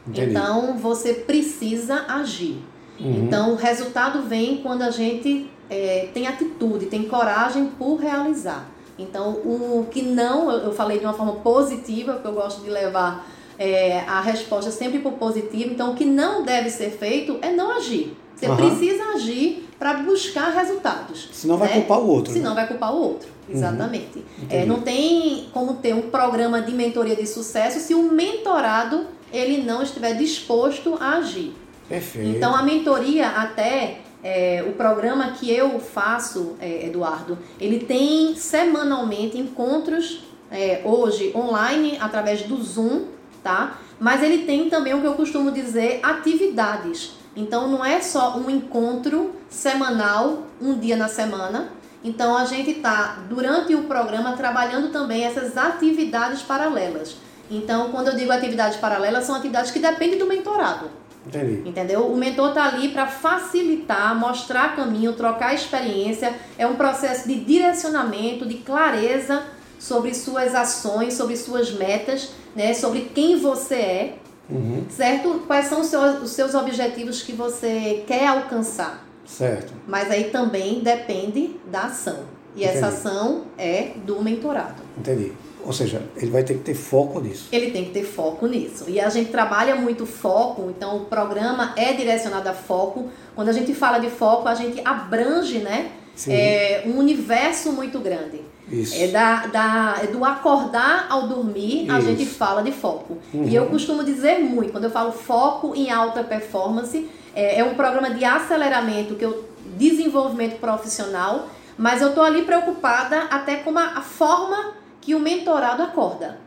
Entendi. 0.07 0.29
Então, 0.29 0.77
você 0.77 1.13
precisa 1.13 2.05
agir. 2.07 2.61
Uhum. 2.99 3.25
Então, 3.25 3.53
o 3.53 3.55
resultado 3.55 4.21
vem 4.23 4.57
quando 4.57 4.83
a 4.83 4.91
gente 4.91 5.49
é, 5.69 6.09
tem 6.13 6.27
atitude, 6.27 6.85
tem 6.85 7.03
coragem 7.03 7.65
por 7.77 7.95
realizar. 7.95 8.65
Então, 8.97 9.31
o 9.31 9.87
que 9.89 10.03
não, 10.03 10.51
eu 10.51 10.71
falei 10.71 10.99
de 10.99 11.05
uma 11.05 11.13
forma 11.13 11.33
positiva, 11.37 12.13
porque 12.13 12.27
eu 12.27 12.33
gosto 12.33 12.61
de 12.61 12.69
levar 12.69 13.25
é, 13.63 14.03
a 14.05 14.19
resposta 14.19 14.69
sempre 14.71 14.99
por 14.99 15.13
positivo. 15.13 15.71
Então, 15.71 15.93
o 15.93 15.95
que 15.95 16.03
não 16.03 16.43
deve 16.43 16.69
ser 16.69 16.89
feito 16.89 17.39
é 17.41 17.49
não 17.49 17.71
agir. 17.71 18.13
Você 18.35 18.45
uhum. 18.47 18.57
precisa 18.57 19.01
agir 19.15 19.69
para 19.79 19.93
buscar 19.93 20.49
resultados. 20.49 21.29
Senão 21.31 21.57
né? 21.57 21.65
vai 21.65 21.73
culpar 21.75 21.99
o 21.99 22.07
outro. 22.09 22.33
Senão 22.33 22.49
né? 22.49 22.55
vai 22.57 22.67
culpar 22.67 22.93
o 22.93 23.01
outro. 23.01 23.29
Exatamente. 23.49 24.17
Uhum. 24.17 24.47
É, 24.49 24.65
não 24.65 24.81
tem 24.81 25.47
como 25.53 25.75
ter 25.75 25.95
um 25.95 26.01
programa 26.01 26.61
de 26.61 26.73
mentoria 26.73 27.15
de 27.15 27.25
sucesso 27.25 27.79
se 27.79 27.93
o 27.93 28.03
mentorado 28.11 29.05
ele 29.31 29.63
não 29.63 29.81
estiver 29.81 30.13
disposto 30.15 30.97
a 30.99 31.13
agir. 31.13 31.53
Perfeito. 31.87 32.35
Então, 32.35 32.53
a 32.53 32.63
mentoria 32.63 33.29
até 33.29 33.99
é, 34.21 34.61
o 34.67 34.73
programa 34.73 35.31
que 35.31 35.49
eu 35.49 35.79
faço, 35.79 36.55
é, 36.59 36.87
Eduardo, 36.87 37.37
ele 37.59 37.79
tem 37.79 38.35
semanalmente 38.35 39.37
encontros 39.37 40.21
é, 40.51 40.81
hoje 40.83 41.31
online 41.33 41.97
através 41.99 42.41
do 42.41 42.61
Zoom 42.61 43.13
tá? 43.43 43.77
Mas 43.99 44.23
ele 44.23 44.45
tem 44.45 44.69
também 44.69 44.93
o 44.93 45.01
que 45.01 45.07
eu 45.07 45.13
costumo 45.13 45.51
dizer 45.51 45.99
atividades. 46.01 47.13
Então 47.35 47.67
não 47.67 47.83
é 47.83 48.01
só 48.01 48.37
um 48.37 48.49
encontro 48.49 49.33
semanal, 49.49 50.43
um 50.61 50.77
dia 50.77 50.95
na 50.95 51.07
semana. 51.07 51.69
Então 52.03 52.37
a 52.37 52.45
gente 52.45 52.71
está, 52.71 53.19
durante 53.29 53.75
o 53.75 53.83
programa, 53.83 54.33
trabalhando 54.33 54.91
também 54.91 55.23
essas 55.23 55.57
atividades 55.57 56.41
paralelas. 56.41 57.17
Então, 57.49 57.91
quando 57.91 58.07
eu 58.07 58.15
digo 58.15 58.31
atividades 58.31 58.77
paralelas, 58.77 59.25
são 59.25 59.35
atividades 59.35 59.71
que 59.71 59.79
dependem 59.79 60.17
do 60.17 60.25
mentorado. 60.25 60.89
Entendi. 61.25 61.67
Entendeu? 61.67 62.07
O 62.07 62.17
mentor 62.17 62.49
está 62.49 62.65
ali 62.65 62.89
para 62.89 63.07
facilitar, 63.07 64.15
mostrar 64.15 64.75
caminho, 64.75 65.13
trocar 65.13 65.53
experiência. 65.53 66.33
É 66.57 66.67
um 66.67 66.75
processo 66.75 67.27
de 67.27 67.35
direcionamento, 67.35 68.45
de 68.45 68.55
clareza 68.55 69.43
sobre 69.83 70.13
suas 70.13 70.55
ações, 70.55 71.13
sobre 71.13 71.35
suas 71.35 71.71
metas, 71.73 72.29
né? 72.55 72.73
sobre 72.73 73.11
quem 73.13 73.37
você 73.37 73.75
é, 73.75 74.15
Uhum. 74.49 74.83
certo? 74.89 75.43
Quais 75.47 75.67
são 75.67 75.81
os 75.81 75.87
seus, 75.87 76.21
os 76.23 76.31
seus 76.31 76.53
objetivos 76.53 77.21
que 77.21 77.31
você 77.33 78.03
quer 78.07 78.27
alcançar. 78.27 79.05
Certo. 79.25 79.73
Mas 79.87 80.09
aí 80.11 80.25
também 80.25 80.79
depende 80.81 81.55
da 81.71 81.83
ação. 81.83 82.19
E 82.55 82.63
essa 82.63 82.79
Entendi. 82.87 82.93
ação 82.95 83.43
é 83.57 83.91
do 84.05 84.21
mentorado. 84.21 84.81
Entendi. 84.97 85.31
Ou 85.65 85.73
seja, 85.73 86.01
ele 86.17 86.31
vai 86.31 86.43
ter 86.43 86.55
que 86.55 86.61
ter 86.61 86.73
foco 86.73 87.19
nisso. 87.19 87.47
Ele 87.51 87.71
tem 87.71 87.85
que 87.85 87.91
ter 87.91 88.03
foco 88.03 88.47
nisso. 88.47 88.85
E 88.87 88.99
a 88.99 89.09
gente 89.09 89.31
trabalha 89.31 89.75
muito 89.75 90.05
foco, 90.05 90.73
então 90.75 90.97
o 90.97 91.05
programa 91.05 91.73
é 91.77 91.93
direcionado 91.93 92.49
a 92.49 92.53
foco. 92.53 93.09
Quando 93.35 93.49
a 93.49 93.53
gente 93.53 93.73
fala 93.73 93.99
de 93.99 94.09
foco, 94.09 94.47
a 94.47 94.55
gente 94.55 94.81
abrange, 94.83 95.59
né? 95.59 95.91
É, 96.27 96.83
um 96.85 96.97
universo 96.97 97.71
muito 97.71 97.99
grande. 97.99 98.41
Isso. 98.71 98.95
É, 98.95 99.07
da, 99.07 99.47
da, 99.47 99.99
é 100.03 100.07
do 100.07 100.23
acordar 100.23 101.07
ao 101.09 101.27
dormir, 101.27 101.89
a 101.89 101.99
Isso. 101.99 102.07
gente 102.07 102.25
fala 102.25 102.61
de 102.61 102.71
foco. 102.71 103.17
Uhum. 103.33 103.45
E 103.45 103.55
eu 103.55 103.65
costumo 103.65 104.03
dizer 104.03 104.39
muito, 104.39 104.71
quando 104.71 104.85
eu 104.85 104.91
falo 104.91 105.11
foco 105.11 105.73
em 105.75 105.91
alta 105.91 106.23
performance, 106.23 107.09
é, 107.35 107.59
é 107.59 107.63
um 107.63 107.75
programa 107.75 108.11
de 108.11 108.23
aceleramento, 108.23 109.15
que 109.15 109.25
eu, 109.25 109.49
desenvolvimento 109.77 110.59
profissional, 110.59 111.47
mas 111.77 112.01
eu 112.01 112.09
estou 112.09 112.23
ali 112.23 112.43
preocupada 112.43 113.23
até 113.29 113.57
com 113.57 113.77
a, 113.77 113.97
a 113.97 114.01
forma 114.01 114.73
que 115.03 115.13
o 115.13 115.19
mentorado 115.19 115.83
acorda. 115.83 116.39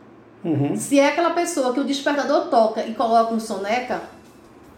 Uhum. 0.43 0.75
Se 0.75 0.99
é 0.99 1.09
aquela 1.09 1.31
pessoa 1.31 1.73
que 1.73 1.79
o 1.79 1.83
despertador 1.83 2.47
toca 2.47 2.83
e 2.85 2.93
coloca 2.93 3.33
um 3.33 3.39
soneca, 3.39 4.01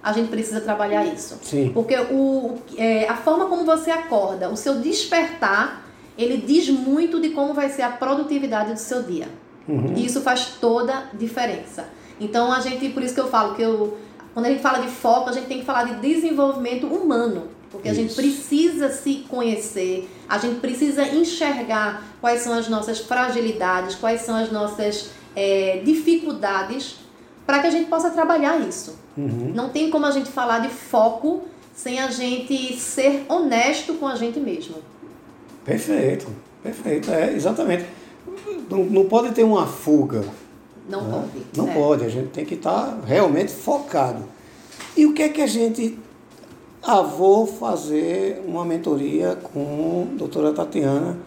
a 0.04 0.12
gente 0.12 0.30
precisa 0.30 0.60
trabalhar 0.62 1.06
isso. 1.06 1.38
Sim. 1.42 1.72
Porque 1.74 1.96
o, 1.96 2.58
é, 2.78 3.08
a 3.08 3.16
forma 3.16 3.46
como 3.46 3.66
você 3.66 3.92
acorda, 3.92 4.50
o 4.50 4.58
seu 4.58 4.76
despertar, 4.76 5.86
ele 6.18 6.38
diz 6.38 6.70
muito 6.70 7.22
de 7.22 7.30
como 7.30 7.54
vai 7.54 7.70
ser 7.70 7.84
a 7.84 7.90
produtividade 7.90 8.74
do 8.74 8.80
seu 8.80 9.04
dia. 9.04 9.28
Uhum. 9.68 9.94
E 9.96 10.06
isso 10.06 10.22
faz 10.22 10.58
toda 10.60 10.94
a 10.94 11.04
diferença. 11.16 11.86
Então 12.20 12.52
a 12.52 12.60
gente, 12.60 12.90
por 12.90 13.04
isso 13.04 13.14
que 13.14 13.22
eu 13.22 13.30
falo 13.30 13.56
que 13.56 13.62
eu, 13.62 13.98
quando 14.34 14.48
a 14.48 14.50
gente 14.50 14.62
fala 14.62 14.80
de 14.80 14.88
foco, 14.90 15.30
a 15.30 15.34
gente 15.34 15.48
tem 15.48 15.60
que 15.60 15.66
falar 15.66 15.84
de 15.84 15.96
desenvolvimento 15.96 16.88
humano. 16.88 17.60
Porque 17.72 17.88
a 17.88 17.94
gente 17.94 18.08
Isso. 18.08 18.16
precisa 18.16 18.90
se 18.90 19.26
conhecer, 19.30 20.10
a 20.30 20.38
gente 20.38 20.60
precisa 20.60 21.04
enxergar 21.08 22.04
quais 22.22 22.42
são 22.42 22.54
as 22.54 22.70
nossas 22.70 23.00
fragilidades, 23.00 23.96
quais 23.96 24.22
são 24.22 24.36
as 24.36 24.52
nossas 24.52 25.10
é, 25.36 25.82
dificuldades, 25.84 26.98
para 27.46 27.60
que 27.60 27.68
a 27.68 27.72
gente 27.72 27.90
possa 27.90 28.12
trabalhar 28.12 28.60
isso. 28.60 28.96
Uhum. 29.18 29.52
Não 29.56 29.70
tem 29.70 29.90
como 29.90 30.06
a 30.06 30.12
gente 30.12 30.30
falar 30.30 30.60
de 30.60 30.70
foco 30.70 31.44
sem 31.76 32.00
a 32.00 32.12
gente 32.12 32.76
ser 32.76 33.26
honesto 33.28 33.96
com 33.96 34.06
a 34.06 34.16
gente 34.16 34.40
mesmo. 34.40 34.76
Perfeito. 35.66 36.28
Perfeito. 36.62 37.10
É, 37.12 37.34
exatamente. 37.34 37.86
Não, 38.70 38.84
não 38.84 39.06
pode 39.06 39.34
ter 39.34 39.44
uma 39.44 39.66
fuga. 39.66 40.24
Não 40.90 41.02
né? 41.02 41.12
pode. 41.12 41.46
Não 41.56 41.70
É. 41.70 41.74
pode. 41.74 42.06
A 42.06 42.10
gente 42.10 42.30
tem 42.30 42.46
que 42.46 42.56
estar 42.56 43.00
realmente 43.06 43.52
focado. 43.52 44.24
E 44.96 45.06
o 45.06 45.14
que 45.14 45.24
é 45.24 45.30
que 45.30 45.42
a 45.42 45.48
gente. 45.48 45.98
Ah, 46.82 47.02
vou 47.02 47.46
fazer 47.46 48.42
uma 48.48 48.64
mentoria 48.64 49.36
com 49.36 50.08
a 50.14 50.18
doutora 50.18 50.54
Tatiana 50.54 51.18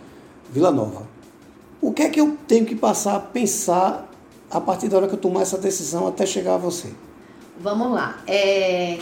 Villanova. 0.51 1.07
O 1.81 1.93
que 1.93 2.03
é 2.03 2.09
que 2.09 2.21
eu 2.21 2.37
tenho 2.49 2.65
que 2.65 2.75
passar 2.75 3.17
a 3.17 3.21
pensar 3.21 4.09
a 4.51 4.61
partir 4.61 4.89
da 4.89 4.97
hora 4.97 5.09
que 5.09 5.15
eu 5.15 5.19
tomar 5.19 5.43
essa 5.43 5.59
decisão 5.59 6.07
até 6.07 6.25
chegar 6.25 6.55
a 6.55 6.59
você? 6.59 6.93
Vamos 7.61 7.93
lá. 7.93 8.23
É, 8.27 8.99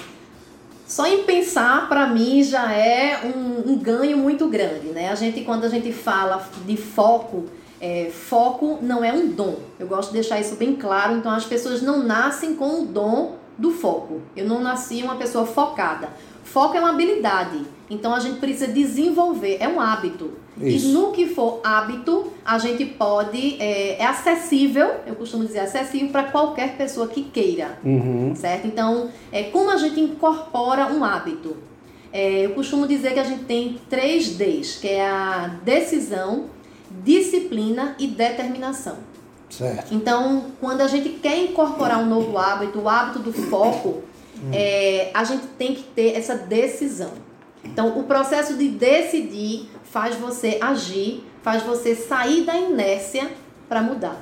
Só 0.87 1.07
em 1.07 1.23
pensar, 1.23 1.89
para 1.89 2.09
mim, 2.09 2.43
já 2.43 2.73
é 2.73 3.21
um, 3.25 3.73
um 3.73 3.79
ganho 3.79 4.19
muito 4.19 4.49
grande, 4.49 4.89
né? 4.89 5.09
A 5.09 5.15
gente, 5.15 5.43
quando 5.43 5.65
a 5.65 5.69
gente 5.69 5.93
fala 5.93 6.45
de 6.67 6.77
foco, 6.77 7.45
é, 7.81 8.11
foco 8.11 8.79
não 8.83 9.05
é 9.05 9.13
um 9.13 9.29
dom. 9.29 9.57
Eu 9.79 9.87
gosto 9.87 10.09
de 10.09 10.15
deixar 10.15 10.41
isso 10.41 10.57
bem 10.57 10.75
claro. 10.75 11.17
Então, 11.17 11.31
as 11.31 11.45
pessoas 11.45 11.81
não 11.81 12.03
nascem 12.03 12.57
com 12.57 12.83
o 12.83 12.87
dom 12.87 13.37
do 13.57 13.71
foco. 13.71 14.21
Eu 14.35 14.49
não 14.49 14.61
nasci 14.61 15.03
uma 15.03 15.15
pessoa 15.17 15.47
focada. 15.47 16.09
Foco 16.53 16.77
é 16.77 16.81
uma 16.81 16.91
habilidade. 16.91 17.61
Então, 17.89 18.13
a 18.13 18.19
gente 18.21 18.41
precisa 18.41 18.67
desenvolver. 18.67 19.59
É 19.61 19.69
um 19.69 19.81
hábito. 19.81 20.33
Isso. 20.61 20.89
E 20.89 20.93
no 20.93 21.13
que 21.13 21.27
for 21.27 21.61
hábito, 21.63 22.33
a 22.45 22.59
gente 22.59 22.85
pode. 22.85 23.57
É, 23.61 24.03
é 24.03 24.07
acessível, 24.07 24.91
eu 25.07 25.15
costumo 25.15 25.45
dizer, 25.45 25.61
acessível 25.61 26.11
para 26.11 26.25
qualquer 26.25 26.77
pessoa 26.77 27.07
que 27.09 27.23
queira 27.23 27.79
Uhum. 27.85 28.35
certo? 28.35 28.67
Então, 28.67 29.11
é, 29.33 29.45
como 29.45 29.71
a 29.71 29.77
gente 29.77 30.01
incorpora 30.01 30.87
um 30.87 31.05
hábito? 31.05 31.57
É, 32.13 32.45
eu 32.47 32.51
costumo 32.51 32.87
dizer 32.87 33.15
que 33.15 33.21
a 33.21 33.25
gente 33.25 33.45
tem 33.45 33.79
três 33.89 34.31
Ds, 34.31 34.79
que 34.81 34.89
é 34.89 35.09
a 35.09 35.57
decisão, 35.65 36.47
disciplina 37.05 37.95
e 37.99 38.09
determinação. 38.09 38.97
Certo. 39.49 39.95
Então, 39.95 40.47
quando 40.61 40.81
a 40.81 40.87
gente 40.89 41.09
quer 41.11 41.39
incorporar 41.39 42.01
um 42.01 42.07
novo 42.07 42.37
hábito, 42.37 42.81
o 42.81 42.89
hábito 42.89 43.21
do 43.21 43.33
foco, 43.33 44.03
é, 44.53 45.11
a 45.13 45.25
gente 45.25 45.47
tem 45.59 45.75
que 45.75 45.83
ter 45.83 46.17
essa 46.17 46.35
decisão. 46.35 47.13
Então, 47.65 47.99
o 47.99 48.05
processo 48.05 48.55
de 48.57 48.69
decidir 48.69 49.69
faz 49.85 50.17
você 50.17 50.59
agir, 50.61 51.25
faz 51.43 51.63
você 51.63 51.95
sair 51.95 52.45
da 52.45 52.57
inércia 52.57 53.31
para 53.69 53.83
mudar. 53.83 54.17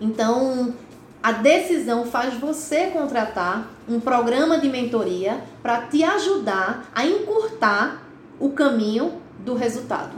Então, 0.00 0.74
a 1.22 1.32
decisão 1.32 2.04
faz 2.04 2.34
você 2.34 2.88
contratar 2.88 3.70
um 3.88 3.98
programa 3.98 4.58
de 4.58 4.68
mentoria 4.68 5.42
para 5.62 5.82
te 5.82 6.04
ajudar 6.04 6.90
a 6.94 7.06
encurtar 7.06 8.02
o 8.38 8.50
caminho 8.50 9.12
do 9.38 9.54
resultado. 9.54 10.16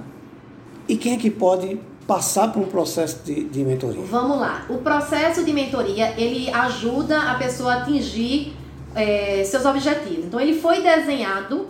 E 0.88 0.96
quem 0.96 1.14
é 1.14 1.16
que 1.16 1.30
pode 1.30 1.80
passar 2.06 2.52
por 2.52 2.62
um 2.62 2.66
processo 2.66 3.20
de, 3.24 3.44
de 3.44 3.64
mentoria? 3.64 4.02
Vamos 4.02 4.38
lá. 4.38 4.64
O 4.68 4.78
processo 4.78 5.44
de 5.44 5.52
mentoria 5.52 6.14
ele 6.16 6.50
ajuda 6.50 7.30
a 7.30 7.34
pessoa 7.34 7.74
a 7.74 7.82
atingir 7.82 8.56
eh, 8.96 9.44
seus 9.44 9.64
objetivos. 9.64 10.24
Então 10.24 10.40
ele 10.40 10.58
foi 10.58 10.80
desenhado 10.80 11.68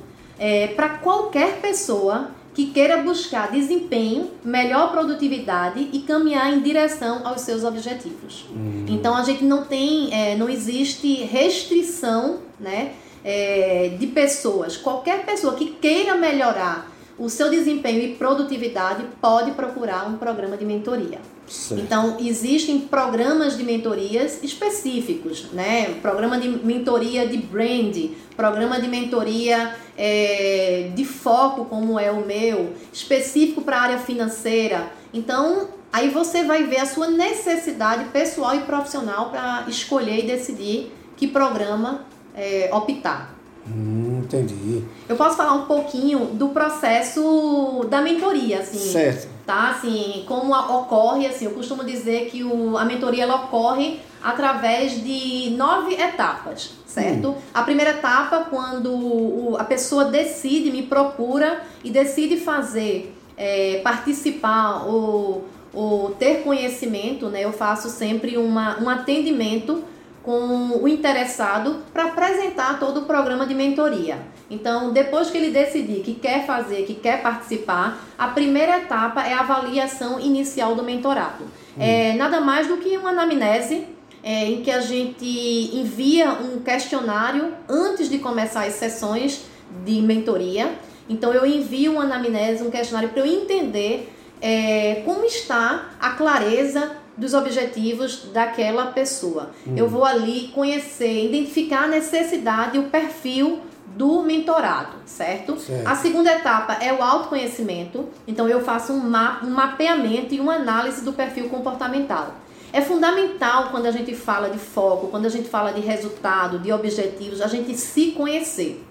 para 0.76 0.90
qualquer 0.98 1.62
pessoa 1.62 2.30
que 2.56 2.68
queira 2.68 3.02
buscar 3.02 3.50
desempenho, 3.52 4.30
melhor 4.42 4.90
produtividade 4.90 5.90
e 5.92 6.00
caminhar 6.00 6.54
em 6.54 6.60
direção 6.60 7.20
aos 7.22 7.42
seus 7.42 7.62
objetivos. 7.64 8.46
Então 8.88 9.14
a 9.14 9.22
gente 9.22 9.44
não 9.44 9.64
tem, 9.66 10.08
eh, 10.10 10.36
não 10.36 10.48
existe 10.48 11.16
restrição, 11.24 12.38
né, 12.58 12.94
eh, 13.22 13.96
de 13.98 14.06
pessoas. 14.06 14.74
Qualquer 14.74 15.26
pessoa 15.26 15.52
que 15.52 15.66
queira 15.66 16.16
melhorar 16.16 16.90
o 17.18 17.30
seu 17.30 17.50
desempenho 17.50 18.02
e 18.02 18.14
produtividade 18.14 19.04
pode 19.20 19.52
procurar 19.52 20.06
um 20.06 20.18
programa 20.18 20.56
de 20.56 20.64
mentoria. 20.64 21.18
Certo. 21.46 21.80
Então, 21.80 22.16
existem 22.20 22.80
programas 22.80 23.56
de 23.56 23.62
mentorias 23.62 24.42
específicos, 24.42 25.46
né? 25.52 25.94
Programa 26.02 26.38
de 26.38 26.48
mentoria 26.48 27.26
de 27.26 27.38
brand, 27.38 27.96
programa 28.36 28.80
de 28.80 28.88
mentoria 28.88 29.74
é, 29.96 30.90
de 30.94 31.04
foco, 31.04 31.64
como 31.66 31.98
é 31.98 32.10
o 32.10 32.26
meu, 32.26 32.72
específico 32.92 33.62
para 33.62 33.76
a 33.78 33.80
área 33.82 33.98
financeira. 33.98 34.90
Então, 35.14 35.68
aí 35.92 36.10
você 36.10 36.42
vai 36.42 36.64
ver 36.64 36.80
a 36.80 36.86
sua 36.86 37.08
necessidade 37.08 38.06
pessoal 38.06 38.56
e 38.56 38.60
profissional 38.62 39.30
para 39.30 39.64
escolher 39.68 40.24
e 40.24 40.26
decidir 40.26 40.92
que 41.16 41.28
programa 41.28 42.04
é, 42.34 42.68
optar. 42.72 43.35
Hum, 43.68 44.20
entendi. 44.24 44.84
Eu 45.08 45.16
posso 45.16 45.36
falar 45.36 45.54
um 45.54 45.66
pouquinho 45.66 46.26
do 46.34 46.48
processo 46.50 47.84
da 47.90 48.00
mentoria, 48.00 48.60
assim 48.60 48.78
Certo. 48.78 49.28
tá? 49.44 49.70
Assim, 49.70 50.24
como 50.26 50.54
a- 50.54 50.78
ocorre, 50.78 51.26
assim, 51.26 51.46
eu 51.46 51.50
costumo 51.52 51.84
dizer 51.84 52.26
que 52.30 52.44
o, 52.44 52.76
a 52.78 52.84
mentoria 52.84 53.24
ela 53.24 53.36
ocorre 53.44 54.00
através 54.22 55.02
de 55.04 55.50
nove 55.56 55.94
etapas, 55.94 56.72
certo? 56.86 57.34
A 57.54 57.62
primeira 57.62 57.90
etapa, 57.92 58.46
quando 58.50 58.90
o- 58.92 59.56
a 59.58 59.64
pessoa 59.64 60.06
decide, 60.06 60.70
me 60.70 60.82
procura 60.82 61.60
e 61.84 61.90
decide 61.90 62.36
fazer, 62.36 63.14
é, 63.36 63.80
participar 63.84 64.86
ou, 64.86 65.44
ou 65.74 66.10
ter 66.12 66.42
conhecimento, 66.42 67.28
né? 67.28 67.44
Eu 67.44 67.52
faço 67.52 67.88
sempre 67.88 68.36
uma, 68.36 68.80
um 68.82 68.88
atendimento 68.88 69.82
com 70.26 70.80
o 70.82 70.88
interessado 70.88 71.84
para 71.92 72.06
apresentar 72.06 72.80
todo 72.80 73.02
o 73.02 73.04
programa 73.04 73.46
de 73.46 73.54
mentoria. 73.54 74.18
Então, 74.50 74.92
depois 74.92 75.30
que 75.30 75.38
ele 75.38 75.52
decidir 75.52 76.02
que 76.02 76.14
quer 76.14 76.44
fazer, 76.44 76.82
que 76.82 76.94
quer 76.94 77.22
participar, 77.22 78.04
a 78.18 78.26
primeira 78.26 78.78
etapa 78.78 79.22
é 79.22 79.32
a 79.32 79.40
avaliação 79.40 80.18
inicial 80.18 80.74
do 80.74 80.82
mentorado. 80.82 81.44
É 81.78 82.12
nada 82.14 82.40
mais 82.40 82.66
do 82.66 82.78
que 82.78 82.96
uma 82.96 83.10
anamnese, 83.10 83.86
é, 84.20 84.46
em 84.46 84.62
que 84.62 84.70
a 84.72 84.80
gente 84.80 85.24
envia 85.72 86.32
um 86.32 86.58
questionário 86.58 87.54
antes 87.68 88.10
de 88.10 88.18
começar 88.18 88.64
as 88.64 88.74
sessões 88.74 89.44
de 89.84 90.02
mentoria. 90.02 90.72
Então 91.08 91.32
eu 91.32 91.46
envio 91.46 91.92
uma 91.92 92.02
anamnese, 92.02 92.64
um 92.64 92.70
questionário 92.70 93.10
para 93.10 93.20
eu 93.20 93.26
entender 93.26 94.12
é, 94.40 95.02
como 95.04 95.24
está 95.24 95.90
a 96.00 96.10
clareza 96.10 97.05
dos 97.16 97.34
objetivos 97.34 98.26
daquela 98.32 98.86
pessoa. 98.86 99.50
Hum. 99.66 99.74
Eu 99.76 99.88
vou 99.88 100.04
ali 100.04 100.48
conhecer, 100.54 101.24
identificar 101.24 101.84
a 101.84 101.88
necessidade 101.88 102.76
e 102.76 102.80
o 102.80 102.84
perfil 102.84 103.60
do 103.96 104.22
mentorado, 104.22 104.96
certo? 105.06 105.58
certo? 105.58 105.86
A 105.88 105.94
segunda 105.94 106.30
etapa 106.30 106.74
é 106.74 106.92
o 106.92 107.02
autoconhecimento. 107.02 108.08
Então 108.26 108.46
eu 108.48 108.60
faço 108.60 108.92
um, 108.92 109.00
ma 109.00 109.40
um 109.42 109.50
mapeamento 109.50 110.34
e 110.34 110.40
uma 110.40 110.54
análise 110.54 111.02
do 111.02 111.12
perfil 111.12 111.48
comportamental. 111.48 112.34
É 112.72 112.82
fundamental 112.82 113.70
quando 113.70 113.86
a 113.86 113.90
gente 113.90 114.14
fala 114.14 114.50
de 114.50 114.58
foco, 114.58 115.06
quando 115.06 115.24
a 115.24 115.30
gente 115.30 115.48
fala 115.48 115.72
de 115.72 115.80
resultado, 115.80 116.58
de 116.58 116.70
objetivos, 116.72 117.40
a 117.40 117.46
gente 117.46 117.74
se 117.74 118.10
conhecer. 118.10 118.85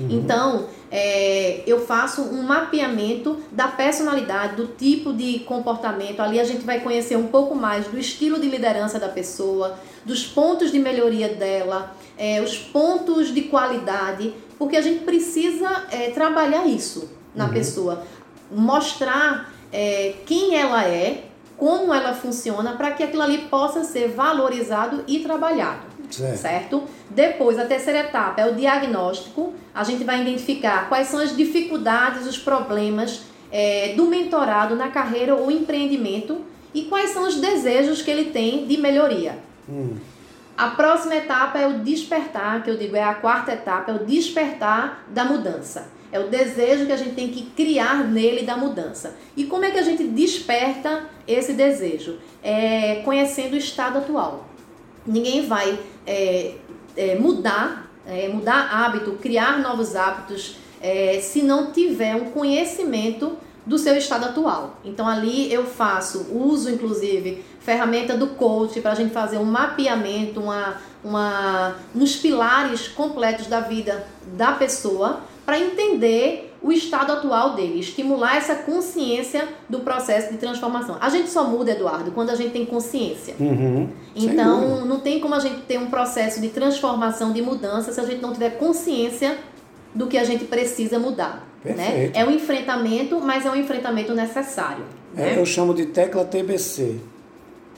Uhum. 0.00 0.08
Então, 0.10 0.66
é, 0.90 1.62
eu 1.66 1.86
faço 1.86 2.22
um 2.22 2.42
mapeamento 2.42 3.38
da 3.52 3.68
personalidade, 3.68 4.56
do 4.56 4.66
tipo 4.66 5.12
de 5.12 5.40
comportamento. 5.40 6.20
Ali 6.20 6.40
a 6.40 6.44
gente 6.44 6.64
vai 6.64 6.80
conhecer 6.80 7.16
um 7.16 7.28
pouco 7.28 7.54
mais 7.54 7.86
do 7.86 7.98
estilo 7.98 8.40
de 8.40 8.48
liderança 8.48 8.98
da 8.98 9.08
pessoa, 9.08 9.78
dos 10.04 10.26
pontos 10.26 10.72
de 10.72 10.78
melhoria 10.78 11.28
dela, 11.28 11.94
é, 12.16 12.40
os 12.40 12.58
pontos 12.58 13.32
de 13.32 13.42
qualidade, 13.42 14.32
porque 14.58 14.76
a 14.76 14.80
gente 14.80 15.04
precisa 15.04 15.84
é, 15.90 16.10
trabalhar 16.10 16.66
isso 16.66 17.10
na 17.34 17.46
uhum. 17.46 17.52
pessoa, 17.52 18.04
mostrar 18.50 19.52
é, 19.72 20.14
quem 20.26 20.56
ela 20.56 20.84
é, 20.84 21.24
como 21.56 21.92
ela 21.92 22.14
funciona, 22.14 22.72
para 22.72 22.90
que 22.92 23.02
aquilo 23.02 23.22
ali 23.22 23.38
possa 23.38 23.84
ser 23.84 24.08
valorizado 24.08 25.04
e 25.06 25.20
trabalhado. 25.20 25.89
Certo. 26.10 26.36
certo? 26.38 26.82
Depois, 27.08 27.58
a 27.58 27.64
terceira 27.64 28.00
etapa 28.00 28.40
é 28.40 28.46
o 28.46 28.54
diagnóstico. 28.54 29.54
A 29.74 29.84
gente 29.84 30.04
vai 30.04 30.22
identificar 30.22 30.88
quais 30.88 31.08
são 31.08 31.20
as 31.20 31.36
dificuldades, 31.36 32.26
os 32.26 32.38
problemas 32.38 33.22
é, 33.52 33.94
do 33.96 34.06
mentorado 34.06 34.76
na 34.76 34.88
carreira 34.88 35.34
ou 35.34 35.50
empreendimento 35.50 36.40
e 36.74 36.82
quais 36.82 37.10
são 37.10 37.26
os 37.26 37.36
desejos 37.36 38.02
que 38.02 38.10
ele 38.10 38.30
tem 38.30 38.66
de 38.66 38.76
melhoria. 38.76 39.38
Hum. 39.68 39.96
A 40.56 40.68
próxima 40.68 41.16
etapa 41.16 41.58
é 41.58 41.66
o 41.66 41.78
despertar, 41.78 42.62
que 42.62 42.70
eu 42.70 42.76
digo 42.76 42.94
é 42.94 43.02
a 43.02 43.14
quarta 43.14 43.52
etapa, 43.52 43.92
é 43.92 43.94
o 43.94 44.04
despertar 44.04 45.04
da 45.08 45.24
mudança. 45.24 45.88
É 46.12 46.18
o 46.18 46.28
desejo 46.28 46.86
que 46.86 46.92
a 46.92 46.96
gente 46.96 47.14
tem 47.14 47.28
que 47.28 47.42
criar 47.50 48.04
nele 48.04 48.42
da 48.42 48.56
mudança. 48.56 49.16
E 49.36 49.44
como 49.44 49.64
é 49.64 49.70
que 49.70 49.78
a 49.78 49.82
gente 49.82 50.04
desperta 50.04 51.04
esse 51.26 51.52
desejo? 51.52 52.18
É 52.42 52.96
conhecendo 53.04 53.54
o 53.54 53.56
estado 53.56 53.98
atual. 53.98 54.48
Ninguém 55.06 55.46
vai 55.46 55.78
é, 56.10 56.54
é, 56.96 57.14
mudar, 57.14 57.88
é, 58.04 58.28
mudar 58.28 58.68
hábito, 58.72 59.12
criar 59.12 59.60
novos 59.60 59.94
hábitos, 59.94 60.56
é, 60.82 61.20
se 61.22 61.42
não 61.42 61.70
tiver 61.70 62.16
um 62.16 62.30
conhecimento 62.30 63.36
do 63.64 63.78
seu 63.78 63.96
estado 63.96 64.24
atual. 64.24 64.80
Então 64.84 65.06
ali 65.06 65.52
eu 65.52 65.64
faço 65.64 66.26
uso, 66.32 66.68
inclusive, 66.68 67.44
ferramenta 67.60 68.16
do 68.16 68.28
coach 68.28 68.80
para 68.80 68.92
a 68.92 68.94
gente 68.96 69.12
fazer 69.12 69.38
um 69.38 69.44
mapeamento, 69.44 70.40
uma, 70.40 70.78
uma, 71.04 71.76
pilares 72.20 72.88
completos 72.88 73.46
da 73.46 73.60
vida 73.60 74.04
da 74.36 74.52
pessoa 74.52 75.20
para 75.46 75.60
entender 75.60 76.49
o 76.62 76.70
estado 76.70 77.12
atual 77.12 77.54
dele, 77.54 77.80
estimular 77.80 78.36
essa 78.36 78.54
consciência 78.54 79.48
do 79.68 79.80
processo 79.80 80.30
de 80.30 80.38
transformação. 80.38 80.96
A 81.00 81.08
gente 81.08 81.30
só 81.30 81.44
muda, 81.44 81.70
Eduardo, 81.70 82.10
quando 82.10 82.30
a 82.30 82.34
gente 82.34 82.52
tem 82.52 82.66
consciência. 82.66 83.34
Uhum. 83.40 83.88
Então, 84.14 84.84
não 84.84 85.00
tem 85.00 85.20
como 85.20 85.34
a 85.34 85.40
gente 85.40 85.62
ter 85.62 85.78
um 85.78 85.86
processo 85.86 86.40
de 86.40 86.48
transformação, 86.50 87.32
de 87.32 87.40
mudança, 87.40 87.92
se 87.92 88.00
a 88.00 88.04
gente 88.04 88.20
não 88.20 88.32
tiver 88.32 88.50
consciência 88.50 89.38
do 89.94 90.06
que 90.06 90.18
a 90.18 90.24
gente 90.24 90.44
precisa 90.44 90.98
mudar. 90.98 91.48
Né? 91.64 92.10
É 92.14 92.24
um 92.24 92.30
enfrentamento, 92.30 93.20
mas 93.20 93.46
é 93.46 93.50
um 93.50 93.56
enfrentamento 93.56 94.14
necessário. 94.14 94.84
É, 95.16 95.22
né? 95.22 95.38
Eu 95.38 95.46
chamo 95.46 95.74
de 95.74 95.86
tecla 95.86 96.24
TBC 96.24 97.00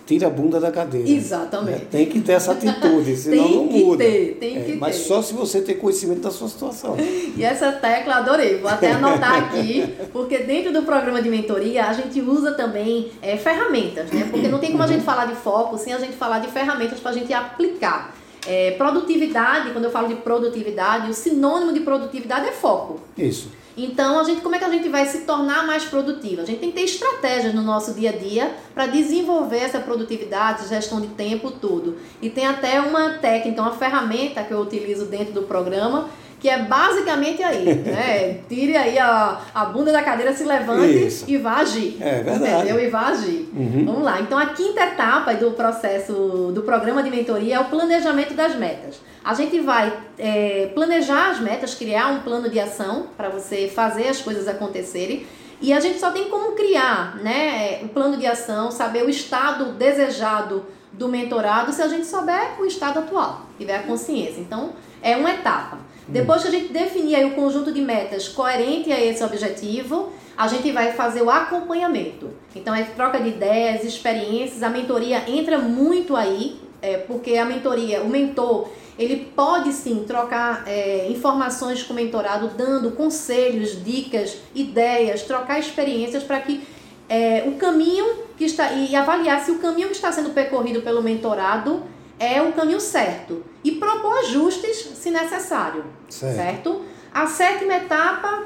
tira 0.07 0.27
a 0.27 0.31
bunda 0.31 0.61
da 0.61 0.71
cadeira. 0.71 1.09
Exatamente. 1.09 1.81
Né? 1.81 1.87
Tem 1.91 2.07
que 2.07 2.21
ter 2.21 2.33
essa 2.33 2.53
atitude, 2.53 3.17
senão 3.17 3.49
não 3.49 3.65
muda. 3.65 4.05
Ter, 4.05 4.37
tem 4.39 4.59
é, 4.59 4.61
que 4.61 4.73
mas 4.77 4.97
ter. 4.97 5.03
só 5.05 5.23
se 5.23 5.35
você 5.35 5.61
ter 5.61 5.75
conhecimento 5.75 6.21
da 6.21 6.31
sua 6.31 6.49
situação. 6.49 6.97
E 7.35 7.43
essa 7.43 7.73
tecla 7.73 8.17
adorei, 8.17 8.59
vou 8.59 8.71
até 8.71 8.93
anotar 8.93 9.45
aqui, 9.45 9.95
porque 10.13 10.39
dentro 10.39 10.71
do 10.71 10.83
programa 10.83 11.23
de 11.23 11.31
mentoria 11.31 11.87
a 11.87 11.93
gente 11.93 12.21
usa 12.21 12.53
também 12.53 13.11
é, 13.23 13.39
ferramentas, 13.39 14.11
né? 14.11 14.29
Porque 14.31 14.49
não 14.49 14.59
tem 14.59 14.71
como 14.71 14.83
a 14.83 14.87
gente 14.87 15.03
falar 15.03 15.25
de 15.27 15.35
foco 15.35 15.79
sem 15.79 15.95
a 15.95 15.99
gente 15.99 16.13
falar 16.13 16.41
de 16.41 16.49
ferramentas 16.49 17.01
para 17.01 17.11
a 17.11 17.15
gente 17.15 17.33
aplicar. 17.33 18.15
É, 18.47 18.73
produtividade, 18.73 19.71
quando 19.71 19.85
eu 19.85 19.91
falo 19.91 20.09
de 20.09 20.17
produtividade, 20.17 21.11
o 21.11 21.15
sinônimo 21.15 21.73
de 21.73 21.81
produtividade 21.81 22.49
é 22.49 22.53
foco. 22.53 23.01
Isso. 23.17 23.49
Então, 23.77 24.21
a 24.21 24.25
gente, 24.25 24.41
como 24.43 24.55
é 24.55 24.59
que 24.59 24.65
a 24.65 24.71
gente 24.71 24.89
vai 24.89 25.07
se 25.07 25.23
tornar 25.23 25.67
mais 25.67 25.85
produtiva? 25.85 26.43
A 26.43 26.45
gente 26.45 26.61
tem 26.61 26.71
que 26.71 26.77
ter 26.77 26.85
estratégias 26.85 27.55
no 27.55 27.63
nosso 27.63 27.95
dia 27.95 28.11
a 28.11 28.13
dia 28.13 28.53
para 28.75 28.87
desenvolver 28.87 29.59
essa 29.59 29.81
produtividade, 29.81 30.69
gestão 30.69 31.01
de 31.01 31.09
tempo, 31.09 31.51
tudo. 31.51 31.97
E 32.21 32.29
tem 32.29 32.47
até 32.47 32.81
uma 32.81 33.15
técnica, 33.15 33.63
uma 33.63 33.73
ferramenta 33.73 34.43
que 34.43 34.53
eu 34.53 34.61
utilizo 34.61 35.07
dentro 35.07 35.33
do 35.33 35.43
programa, 35.43 36.09
que 36.39 36.49
é 36.49 36.59
basicamente 36.59 37.41
aí, 37.41 37.65
né? 37.87 38.41
Tire 38.49 38.77
aí 38.77 38.99
a, 38.99 39.41
a 39.55 39.65
bunda 39.67 39.93
da 39.93 40.03
cadeira, 40.03 40.35
se 40.35 40.43
levante 40.43 41.07
Isso. 41.07 41.25
e 41.29 41.39
vá 41.39 41.59
agir. 41.59 41.97
É 42.01 42.23
verdade. 42.23 42.65
Entendeu? 42.65 42.85
E 42.85 42.91
vá 42.91 43.09
agir. 43.09 43.49
Uhum. 43.55 43.85
Vamos 43.87 44.03
lá. 44.03 44.21
Então, 44.21 44.37
a 44.37 44.47
quinta 44.47 44.85
etapa 44.85 45.35
do 45.35 45.53
processo 45.53 46.51
do 46.53 46.63
programa 46.63 47.03
de 47.03 47.11
mentoria 47.11 47.55
é 47.55 47.61
o 47.61 47.67
planejamento 47.67 48.35
das 48.35 48.57
metas. 48.57 49.01
A 49.25 49.35
gente 49.35 49.61
vai 49.61 49.93
é, 50.19 50.71
planejar 50.75 51.31
as 51.31 51.41
metas, 51.41 51.75
criar 51.75 52.09
um 52.09 52.21
plano 52.21 52.49
de 52.49 52.59
ação 52.59 53.09
para 53.17 53.29
você 53.29 53.71
fazer 53.73 54.09
as 54.09 54.21
coisas 54.21 54.49
acontecerem. 54.49 55.27
E 55.61 55.73
a 55.73 55.79
gente 55.79 56.01
só 56.01 56.11
tem 56.11 56.29
como 56.29 56.53
criar 56.53 57.17
né, 57.23 57.81
o 57.85 57.89
plano 57.89 58.17
de 58.17 58.27
ação, 58.27 58.71
saber 58.71 59.05
o 59.05 59.09
estado 59.09 59.73
desejado 59.73 60.65
do 60.93 61.09
mentorado 61.09 61.73
se 61.73 61.81
a 61.81 61.89
gente 61.89 62.07
souber 62.07 62.61
o 62.61 62.67
estado 62.67 62.99
atual, 62.99 63.47
tiver 63.57 63.77
a 63.77 63.83
consciência. 63.85 64.41
Então, 64.41 64.73
é 65.01 65.17
uma 65.17 65.31
etapa. 65.31 65.79
Depois 66.09 66.43
que 66.43 66.49
a 66.49 66.51
gente 66.51 66.73
definir 66.73 67.15
aí 67.15 67.25
o 67.25 67.35
conjunto 67.35 67.73
de 67.73 67.81
metas 67.81 68.29
coerente 68.29 68.93
a 68.93 69.01
esse 69.01 69.23
objetivo, 69.23 70.13
a 70.37 70.49
gente 70.49 70.71
vai 70.73 70.93
fazer 70.93 71.23
o 71.23 71.31
acompanhamento. 71.31 72.31
Então, 72.55 72.75
é 72.75 72.83
troca 72.83 73.21
de 73.21 73.29
ideias, 73.29 73.85
experiências, 73.85 74.63
a 74.63 74.69
mentoria 74.69 75.23
entra 75.29 75.59
muito 75.59 76.17
aí, 76.17 76.61
é, 76.83 76.99
porque 76.99 77.37
a 77.37 77.45
mentoria, 77.45 78.03
o 78.03 78.09
mentor, 78.09 78.69
ele 78.99 79.31
pode 79.35 79.73
sim 79.73 80.05
trocar 80.07 80.65
é, 80.67 81.07
informações 81.09 81.83
com 81.83 81.93
o 81.93 81.97
mentorado, 81.97 82.49
dando 82.49 82.91
conselhos, 82.91 83.83
dicas, 83.83 84.37
ideias, 84.55 85.23
trocar 85.23 85.59
experiências 85.59 86.25
para 86.25 86.41
que 86.41 86.67
é, 87.09 87.45
o 87.47 87.53
caminho 87.53 88.07
que 88.37 88.45
está 88.45 88.73
e 88.73 88.95
avaliar 88.97 89.41
se 89.45 89.51
o 89.51 89.59
caminho 89.59 89.89
que 89.89 89.95
está 89.95 90.11
sendo 90.11 90.31
percorrido 90.31 90.83
pelo 90.83 91.03
mentorado 91.03 91.83
é 92.19 92.43
o 92.43 92.53
caminho 92.53 92.81
certo 92.81 93.45
e 93.65 93.73
propor 93.73 94.19
ajustes 94.19 94.77
se 94.95 95.11
necessário, 95.11 95.85
certo? 96.09 96.37
certo? 96.37 96.85
A 97.13 97.27
sétima 97.27 97.75
etapa 97.75 98.45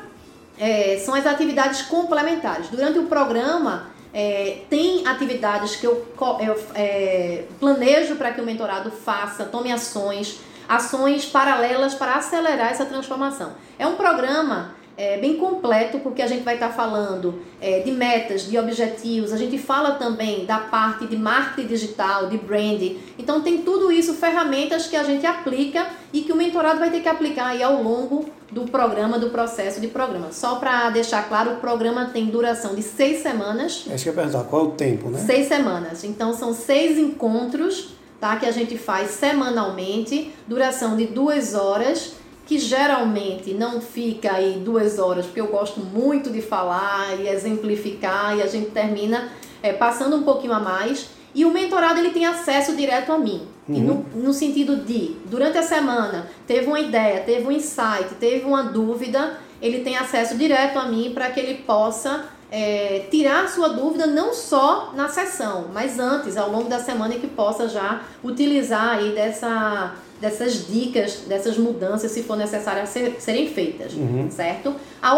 é, 0.58 0.98
são 0.98 1.14
as 1.14 1.26
atividades 1.26 1.82
complementares. 1.82 2.68
Durante 2.68 2.98
o 2.98 3.04
programa, 3.04 3.90
é, 4.18 4.62
tem 4.70 5.06
atividades 5.06 5.76
que 5.76 5.86
eu, 5.86 6.08
eu 6.40 6.66
é, 6.74 7.44
planejo 7.60 8.16
para 8.16 8.32
que 8.32 8.40
o 8.40 8.46
mentorado 8.46 8.90
faça, 8.90 9.44
tome 9.44 9.70
ações, 9.70 10.40
ações 10.66 11.26
paralelas 11.26 11.94
para 11.94 12.14
acelerar 12.14 12.70
essa 12.70 12.86
transformação. 12.86 13.52
É 13.78 13.86
um 13.86 13.94
programa 13.94 14.74
é, 14.96 15.18
bem 15.18 15.36
completo, 15.36 15.98
porque 15.98 16.22
a 16.22 16.26
gente 16.26 16.42
vai 16.42 16.54
estar 16.54 16.68
tá 16.68 16.74
falando 16.74 17.40
é, 17.60 17.80
de 17.80 17.92
metas, 17.92 18.48
de 18.48 18.58
objetivos, 18.58 19.32
a 19.32 19.36
gente 19.36 19.58
fala 19.58 19.92
também 19.92 20.46
da 20.46 20.58
parte 20.58 21.06
de 21.06 21.16
marketing 21.16 21.68
digital, 21.68 22.28
de 22.28 22.38
branding. 22.38 22.98
Então 23.18 23.42
tem 23.42 23.58
tudo 23.58 23.92
isso, 23.92 24.14
ferramentas 24.14 24.86
que 24.86 24.96
a 24.96 25.04
gente 25.04 25.26
aplica 25.26 25.86
e 26.12 26.22
que 26.22 26.32
o 26.32 26.36
mentorado 26.36 26.78
vai 26.78 26.90
ter 26.90 27.00
que 27.00 27.08
aplicar 27.08 27.48
aí 27.48 27.62
ao 27.62 27.82
longo 27.82 28.24
do 28.50 28.62
programa, 28.62 29.18
do 29.18 29.28
processo 29.28 29.80
de 29.80 29.88
programa. 29.88 30.32
Só 30.32 30.56
para 30.56 30.88
deixar 30.90 31.28
claro, 31.28 31.52
o 31.52 31.56
programa 31.56 32.06
tem 32.06 32.26
duração 32.26 32.74
de 32.74 32.82
seis 32.82 33.22
semanas. 33.22 33.84
Acho 33.92 34.04
que 34.04 34.08
é 34.08 34.12
perguntar 34.12 34.44
qual 34.44 34.62
é 34.62 34.68
o 34.68 34.70
tempo, 34.70 35.10
né? 35.10 35.18
Seis 35.18 35.48
semanas. 35.48 36.04
Então 36.04 36.32
são 36.32 36.54
seis 36.54 36.96
encontros 36.96 37.96
tá, 38.20 38.36
que 38.36 38.46
a 38.46 38.50
gente 38.50 38.78
faz 38.78 39.10
semanalmente, 39.10 40.32
duração 40.46 40.96
de 40.96 41.06
duas 41.06 41.54
horas 41.54 42.14
que 42.46 42.58
geralmente 42.58 43.52
não 43.52 43.80
fica 43.80 44.32
aí 44.32 44.62
duas 44.64 45.00
horas, 45.00 45.26
porque 45.26 45.40
eu 45.40 45.48
gosto 45.48 45.80
muito 45.80 46.30
de 46.30 46.40
falar 46.40 47.20
e 47.20 47.28
exemplificar, 47.28 48.38
e 48.38 48.42
a 48.42 48.46
gente 48.46 48.70
termina 48.70 49.28
é, 49.62 49.72
passando 49.72 50.16
um 50.16 50.22
pouquinho 50.22 50.52
a 50.52 50.60
mais. 50.60 51.08
E 51.34 51.44
o 51.44 51.50
mentorado 51.50 51.98
ele 51.98 52.10
tem 52.10 52.24
acesso 52.24 52.74
direto 52.74 53.12
a 53.12 53.18
mim. 53.18 53.42
Uhum. 53.68 54.06
No, 54.14 54.22
no, 54.22 54.32
sentido 54.32 54.76
de, 54.76 55.16
durante 55.26 55.58
a 55.58 55.62
semana, 55.62 56.30
teve 56.46 56.68
uma 56.68 56.78
ideia, 56.78 57.20
teve 57.20 57.46
um 57.46 57.50
insight, 57.50 58.14
teve 58.20 58.46
uma 58.46 58.62
dúvida, 58.62 59.38
ele 59.60 59.80
tem 59.80 59.96
acesso 59.96 60.36
direto 60.38 60.78
a 60.78 60.86
mim 60.86 61.10
para 61.12 61.28
que 61.30 61.40
ele 61.40 61.54
possa 61.64 62.26
é, 62.50 63.06
tirar 63.10 63.48
sua 63.48 63.70
dúvida 63.70 64.06
não 64.06 64.32
só 64.32 64.92
na 64.94 65.08
sessão, 65.08 65.66
mas 65.72 65.98
antes, 65.98 66.36
ao 66.36 66.50
longo 66.50 66.68
da 66.68 66.78
semana, 66.78 67.14
que 67.14 67.26
possa 67.26 67.68
já 67.68 68.02
utilizar 68.22 68.98
aí 68.98 69.12
dessa, 69.12 69.94
dessas 70.20 70.66
dicas, 70.66 71.22
dessas 71.26 71.58
mudanças, 71.58 72.10
se 72.10 72.22
for 72.22 72.36
necessário 72.36 72.86
ser, 72.86 73.20
serem 73.20 73.48
feitas, 73.48 73.92
uhum. 73.94 74.28
certo? 74.30 74.74
A 75.02 75.14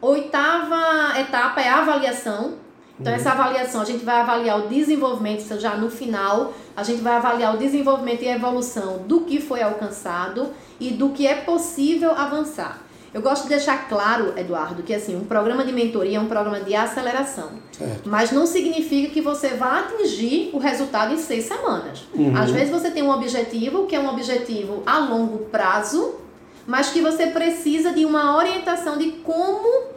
oitava 0.00 1.18
etapa 1.18 1.60
é 1.60 1.68
a 1.68 1.80
avaliação. 1.80 2.54
Então, 2.98 3.12
uhum. 3.12 3.18
essa 3.18 3.30
avaliação, 3.30 3.80
a 3.80 3.84
gente 3.84 4.04
vai 4.04 4.16
avaliar 4.16 4.64
o 4.64 4.68
desenvolvimento, 4.68 5.58
já 5.58 5.74
no 5.74 5.90
final, 5.90 6.52
a 6.76 6.82
gente 6.82 7.00
vai 7.00 7.14
avaliar 7.14 7.54
o 7.54 7.58
desenvolvimento 7.58 8.22
e 8.22 8.28
a 8.28 8.36
evolução 8.36 8.98
do 9.06 9.22
que 9.22 9.40
foi 9.40 9.62
alcançado 9.62 10.50
e 10.78 10.90
do 10.90 11.10
que 11.10 11.26
é 11.26 11.36
possível 11.36 12.12
avançar. 12.12 12.89
Eu 13.12 13.20
gosto 13.20 13.44
de 13.44 13.48
deixar 13.50 13.88
claro, 13.88 14.34
Eduardo, 14.36 14.82
que 14.82 14.94
assim, 14.94 15.16
um 15.16 15.24
programa 15.24 15.64
de 15.64 15.72
mentoria 15.72 16.18
é 16.18 16.20
um 16.20 16.28
programa 16.28 16.60
de 16.60 16.74
aceleração. 16.74 17.50
Certo. 17.72 18.08
Mas 18.08 18.30
não 18.30 18.46
significa 18.46 19.12
que 19.12 19.20
você 19.20 19.48
vá 19.48 19.80
atingir 19.80 20.50
o 20.52 20.58
resultado 20.58 21.12
em 21.12 21.18
seis 21.18 21.44
semanas. 21.44 22.06
Uhum. 22.14 22.36
Às 22.36 22.50
vezes 22.50 22.70
você 22.70 22.90
tem 22.90 23.02
um 23.02 23.10
objetivo 23.10 23.86
que 23.86 23.96
é 23.96 24.00
um 24.00 24.08
objetivo 24.08 24.82
a 24.86 24.98
longo 24.98 25.38
prazo, 25.46 26.14
mas 26.66 26.90
que 26.90 27.00
você 27.00 27.26
precisa 27.26 27.92
de 27.92 28.04
uma 28.04 28.36
orientação 28.36 28.96
de 28.96 29.10
como 29.24 29.90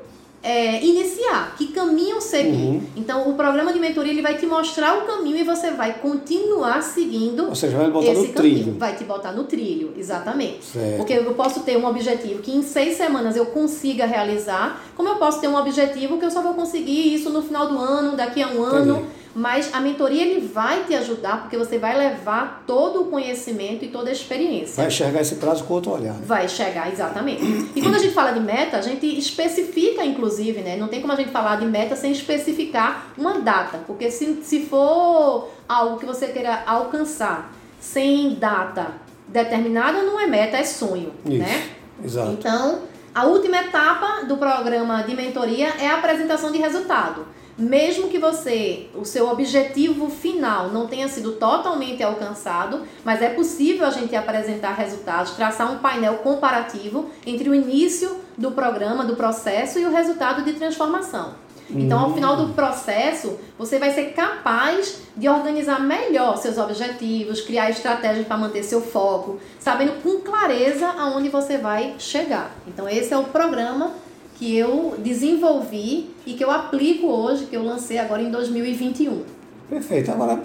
é, 0.44 0.84
iniciar, 0.84 1.56
que 1.58 1.68
caminho 1.68 2.20
seguir. 2.20 2.52
Uhum. 2.52 2.82
Então, 2.98 3.30
o 3.30 3.34
programa 3.34 3.72
de 3.72 3.80
mentoria 3.80 4.12
ele 4.12 4.22
vai 4.22 4.38
te 4.38 4.46
mostrar 4.46 4.98
o 4.98 5.02
caminho 5.04 5.38
e 5.38 5.44
você 5.44 5.72
vai 5.72 5.94
continuar 5.94 6.84
seguindo. 6.84 7.48
Ou 7.48 7.56
seja, 7.56 7.78
vai 7.78 7.90
botar 7.90 8.12
esse 8.12 8.28
no 8.28 8.34
caminho. 8.34 8.56
trilho. 8.56 8.76
Vai 8.78 8.94
te 8.94 9.06
botar 9.06 9.32
no 9.32 9.46
trilho, 9.46 9.94
exatamente. 9.98 10.66
Certo. 10.66 10.98
Porque 10.98 11.14
eu 11.14 11.34
posso 11.34 11.62
ter 11.62 11.78
um 11.78 11.86
objetivo 11.86 12.42
que 12.42 12.52
em 12.52 12.62
seis 12.62 12.98
semanas 12.98 13.38
eu 13.38 13.46
consiga 13.48 14.06
realizar, 14.06 14.84
como 14.98 15.08
eu 15.08 15.16
posso 15.16 15.40
ter 15.40 15.48
um 15.48 15.56
objetivo 15.56 16.18
que 16.18 16.26
eu 16.26 16.32
só 16.32 16.42
vou 16.42 16.54
conseguir 16.54 17.14
isso 17.14 17.30
no 17.30 17.42
final 17.42 17.70
do 17.70 17.78
ano, 17.78 18.18
daqui 18.18 18.44
a 18.44 18.48
um 18.48 18.68
Entendi. 18.68 18.90
ano 18.90 19.08
mas 19.36 19.74
a 19.74 19.80
mentoria 19.80 20.22
ele 20.22 20.48
vai 20.48 20.84
te 20.84 20.94
ajudar 20.94 21.42
porque 21.42 21.58
você 21.58 21.80
vai 21.80 21.98
levar 21.98 22.64
todo 22.68 23.02
o 23.02 23.06
conhecimento 23.06 23.84
e 23.84 23.88
toda 23.88 24.10
a 24.10 24.14
experiência. 24.14 24.76
Vai 24.76 24.88
enxergar 24.88 25.22
esse 25.22 25.36
prazo 25.36 25.64
com 25.64 25.74
outro 25.74 25.92
olhar. 25.92 26.14
Né? 26.14 26.24
Vai 26.26 26.46
enxergar, 26.46 26.92
exatamente. 26.92 27.44
E 27.76 27.82
quando 27.82 27.96
a 27.96 28.00
gente 28.00 28.14
fala 28.14 28.32
de 28.32 28.40
meta, 28.40 28.78
a 28.78 28.82
gente 28.82 29.06
especifica, 29.18 30.06
inclusive, 30.06 30.62
né? 30.62 30.76
Não 30.76 30.88
tem 30.88 31.02
como 31.02 31.14
a 31.14 31.16
gente 31.16 31.32
falar 31.32 31.56
de 31.56 31.66
meta 31.66 31.96
sem 31.96 32.12
especificar 32.12 33.08
uma 33.18 33.40
data. 33.40 33.80
Porque 33.88 34.12
se, 34.12 34.42
se 34.44 34.66
for 34.66 35.50
algo 35.68 35.98
que 35.98 36.06
você 36.06 36.28
queira 36.28 36.64
alcançar 36.68 37.52
sem 37.80 38.36
data 38.36 38.92
determinada, 39.28 40.04
não 40.04 40.20
é 40.20 40.28
meta, 40.28 40.58
é 40.58 40.64
sonho, 40.64 41.12
Isso, 41.26 41.40
né? 41.40 41.70
Exato. 42.04 42.32
Então, 42.32 42.82
a 43.16 43.26
última 43.26 43.58
etapa 43.58 44.26
do 44.26 44.38
programa 44.38 45.02
de 45.02 45.16
mentoria 45.16 45.70
é 45.80 45.88
a 45.88 45.96
apresentação 45.96 46.52
de 46.52 46.60
resultado 46.60 47.26
mesmo 47.58 48.10
que 48.10 48.18
você, 48.18 48.88
o 48.96 49.06
seu 49.06 49.30
objetivo 49.30 50.10
final 50.10 50.70
não 50.70 50.88
tenha 50.88 51.08
sido 51.08 51.34
totalmente 51.34 52.02
alcançado, 52.02 52.82
mas 53.04 53.22
é 53.22 53.30
possível 53.30 53.86
a 53.86 53.92
gente 53.92 54.16
apresentar 54.16 54.74
resultados, 54.74 55.32
traçar 55.34 55.72
um 55.72 55.78
painel 55.78 56.16
comparativo 56.16 57.10
entre 57.26 57.50
o 57.50 57.56
início 57.56 58.18
do 58.38 58.52
programa, 58.52 59.06
do 59.06 59.16
processo 59.16 59.80
e 59.80 59.86
o 59.86 59.92
resultado 59.92 60.44
de 60.44 60.54
transformação. 60.54 61.44
Então, 61.70 62.00
ao 62.00 62.14
final 62.14 62.36
do 62.36 62.54
processo, 62.54 63.40
você 63.58 63.80
vai 63.80 63.92
ser 63.92 64.14
capaz 64.14 65.02
de 65.16 65.30
organizar 65.30 65.80
melhor 65.80 66.38
seus 66.38 66.58
objetivos, 66.58 67.42
criar 67.42 67.70
estratégias 67.70 68.28
para 68.28 68.38
manter 68.38 68.64
seu 68.64 68.82
foco, 68.82 69.40
sabendo 69.60 70.02
com 70.02 70.20
clareza 70.20 70.88
aonde 70.88 71.30
você 71.30 71.58
vai 71.58 71.96
chegar. 71.98 72.52
Então, 72.68 72.88
esse 72.88 73.14
é 73.14 73.18
o 73.18 73.24
programa 73.24 73.92
que 74.38 74.56
eu 74.56 74.96
desenvolvi 75.00 76.10
e 76.26 76.34
que 76.34 76.44
eu 76.44 76.52
aplico 76.52 77.08
hoje, 77.08 77.46
que 77.46 77.56
eu 77.56 77.64
lancei 77.64 77.98
agora 77.98 78.22
em 78.22 78.32
2021. 78.32 79.24
Perfeito. 79.70 80.12
Agora, 80.12 80.42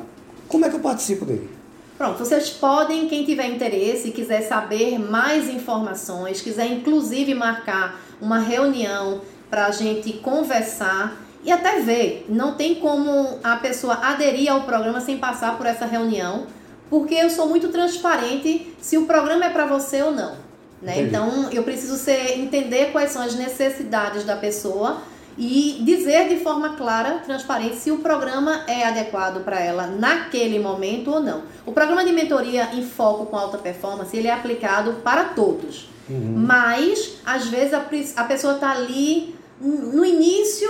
como 0.48 0.64
é 0.64 0.68
que 0.68 0.76
eu 0.76 0.80
participo 0.80 1.24
dele? 1.24 1.48
Pronto, 1.96 2.18
vocês 2.18 2.50
podem, 2.50 3.08
quem 3.08 3.24
tiver 3.24 3.46
interesse, 3.46 4.12
quiser 4.12 4.42
saber 4.42 4.98
mais 4.98 5.48
informações, 5.48 6.40
quiser 6.40 6.66
inclusive 6.66 7.34
marcar 7.34 8.00
uma 8.20 8.38
reunião 8.38 9.20
para 9.50 9.66
a 9.66 9.70
gente 9.72 10.12
conversar 10.14 11.16
e 11.42 11.50
até 11.50 11.80
ver. 11.80 12.24
Não 12.28 12.54
tem 12.54 12.76
como 12.76 13.38
a 13.42 13.56
pessoa 13.56 13.94
aderir 13.94 14.50
ao 14.52 14.62
programa 14.62 15.00
sem 15.00 15.18
passar 15.18 15.56
por 15.56 15.66
essa 15.66 15.86
reunião, 15.86 16.46
porque 16.88 17.14
eu 17.14 17.30
sou 17.30 17.48
muito 17.48 17.68
transparente 17.68 18.72
se 18.80 18.96
o 18.96 19.06
programa 19.06 19.46
é 19.46 19.50
para 19.50 19.66
você 19.66 20.02
ou 20.02 20.12
não. 20.12 20.47
Né? 20.80 21.02
Então, 21.02 21.50
eu 21.50 21.62
preciso 21.62 21.96
ser, 21.96 22.38
entender 22.38 22.92
quais 22.92 23.10
são 23.10 23.22
as 23.22 23.34
necessidades 23.34 24.24
da 24.24 24.36
pessoa 24.36 25.02
e 25.36 25.78
dizer 25.82 26.28
de 26.28 26.36
forma 26.42 26.70
clara, 26.76 27.18
transparente, 27.24 27.76
se 27.76 27.90
o 27.92 27.98
programa 27.98 28.64
é 28.66 28.84
adequado 28.84 29.44
para 29.44 29.60
ela 29.60 29.86
naquele 29.86 30.58
momento 30.58 31.12
ou 31.12 31.20
não. 31.20 31.42
O 31.64 31.72
programa 31.72 32.04
de 32.04 32.12
mentoria 32.12 32.70
em 32.74 32.82
foco 32.82 33.26
com 33.26 33.36
alta 33.36 33.58
performance, 33.58 34.16
ele 34.16 34.26
é 34.26 34.32
aplicado 34.32 34.94
para 35.04 35.24
todos. 35.24 35.88
Uhum. 36.10 36.34
Mas, 36.36 37.18
às 37.24 37.46
vezes, 37.46 37.72
a, 37.72 37.84
a 38.16 38.24
pessoa 38.24 38.54
está 38.54 38.72
ali 38.72 39.36
no 39.60 40.04
início 40.04 40.68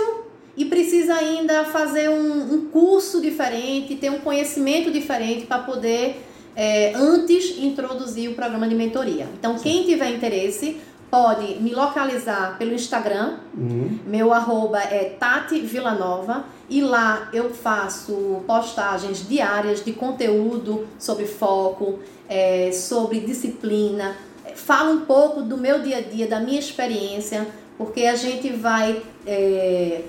e 0.55 0.65
precisa 0.65 1.15
ainda 1.15 1.65
fazer 1.65 2.09
um, 2.09 2.53
um 2.53 2.65
curso 2.69 3.21
diferente, 3.21 3.95
ter 3.95 4.11
um 4.11 4.19
conhecimento 4.19 4.91
diferente 4.91 5.45
para 5.45 5.59
poder 5.59 6.28
é, 6.59 6.91
antes 6.93 7.57
introduzir 7.57 8.29
o 8.29 8.33
programa 8.33 8.67
de 8.67 8.75
mentoria. 8.75 9.29
Então, 9.39 9.57
quem 9.57 9.85
tiver 9.85 10.09
interesse 10.09 10.81
pode 11.09 11.55
me 11.61 11.73
localizar 11.73 12.57
pelo 12.57 12.73
Instagram. 12.73 13.37
Uhum. 13.57 13.97
Meu 14.05 14.33
arroba 14.33 14.77
é 14.77 15.05
Tati 15.17 15.61
Villanova. 15.61 16.43
E 16.69 16.81
lá 16.81 17.29
eu 17.31 17.49
faço 17.49 18.43
postagens 18.45 19.25
diárias 19.25 19.85
de 19.85 19.93
conteúdo 19.93 20.85
sobre 20.99 21.25
foco, 21.25 21.99
é, 22.27 22.73
sobre 22.73 23.21
disciplina. 23.21 24.17
Falo 24.53 24.91
um 24.91 25.01
pouco 25.05 25.41
do 25.41 25.57
meu 25.57 25.81
dia 25.81 25.99
a 25.99 26.01
dia, 26.01 26.27
da 26.27 26.41
minha 26.41 26.59
experiência, 26.59 27.47
porque 27.77 28.01
a 28.03 28.17
gente 28.17 28.51
vai 28.51 29.01
é, 29.25 30.01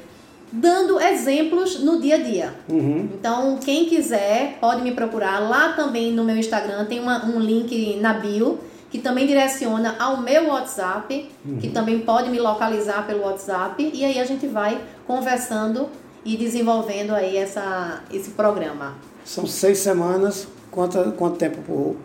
dando 0.52 1.00
exemplos 1.00 1.80
no 1.80 2.00
dia 2.00 2.16
a 2.16 2.18
dia. 2.18 2.54
Uhum. 2.68 3.08
Então, 3.14 3.58
quem 3.58 3.86
quiser 3.86 4.58
pode 4.60 4.82
me 4.82 4.92
procurar. 4.92 5.38
Lá 5.38 5.72
também 5.72 6.12
no 6.12 6.24
meu 6.24 6.36
Instagram 6.36 6.84
tem 6.86 7.00
uma, 7.00 7.24
um 7.24 7.38
link 7.38 7.96
na 7.96 8.14
bio 8.14 8.58
que 8.90 8.98
também 8.98 9.24
direciona 9.26 9.94
ao 10.00 10.20
meu 10.20 10.48
WhatsApp, 10.48 11.30
uhum. 11.44 11.58
que 11.58 11.70
também 11.70 12.00
pode 12.00 12.28
me 12.28 12.40
localizar 12.40 13.06
pelo 13.06 13.22
WhatsApp. 13.22 13.90
E 13.94 14.04
aí 14.04 14.18
a 14.18 14.24
gente 14.24 14.46
vai 14.48 14.80
conversando 15.06 15.88
e 16.24 16.36
desenvolvendo 16.36 17.14
aí 17.14 17.36
essa, 17.36 18.02
esse 18.12 18.30
programa. 18.30 18.96
São 19.24 19.46
seis 19.46 19.78
semanas. 19.78 20.48
Quanto, 20.70 21.12
quanto 21.12 21.36
tempo 21.36 21.58
por 21.62 21.96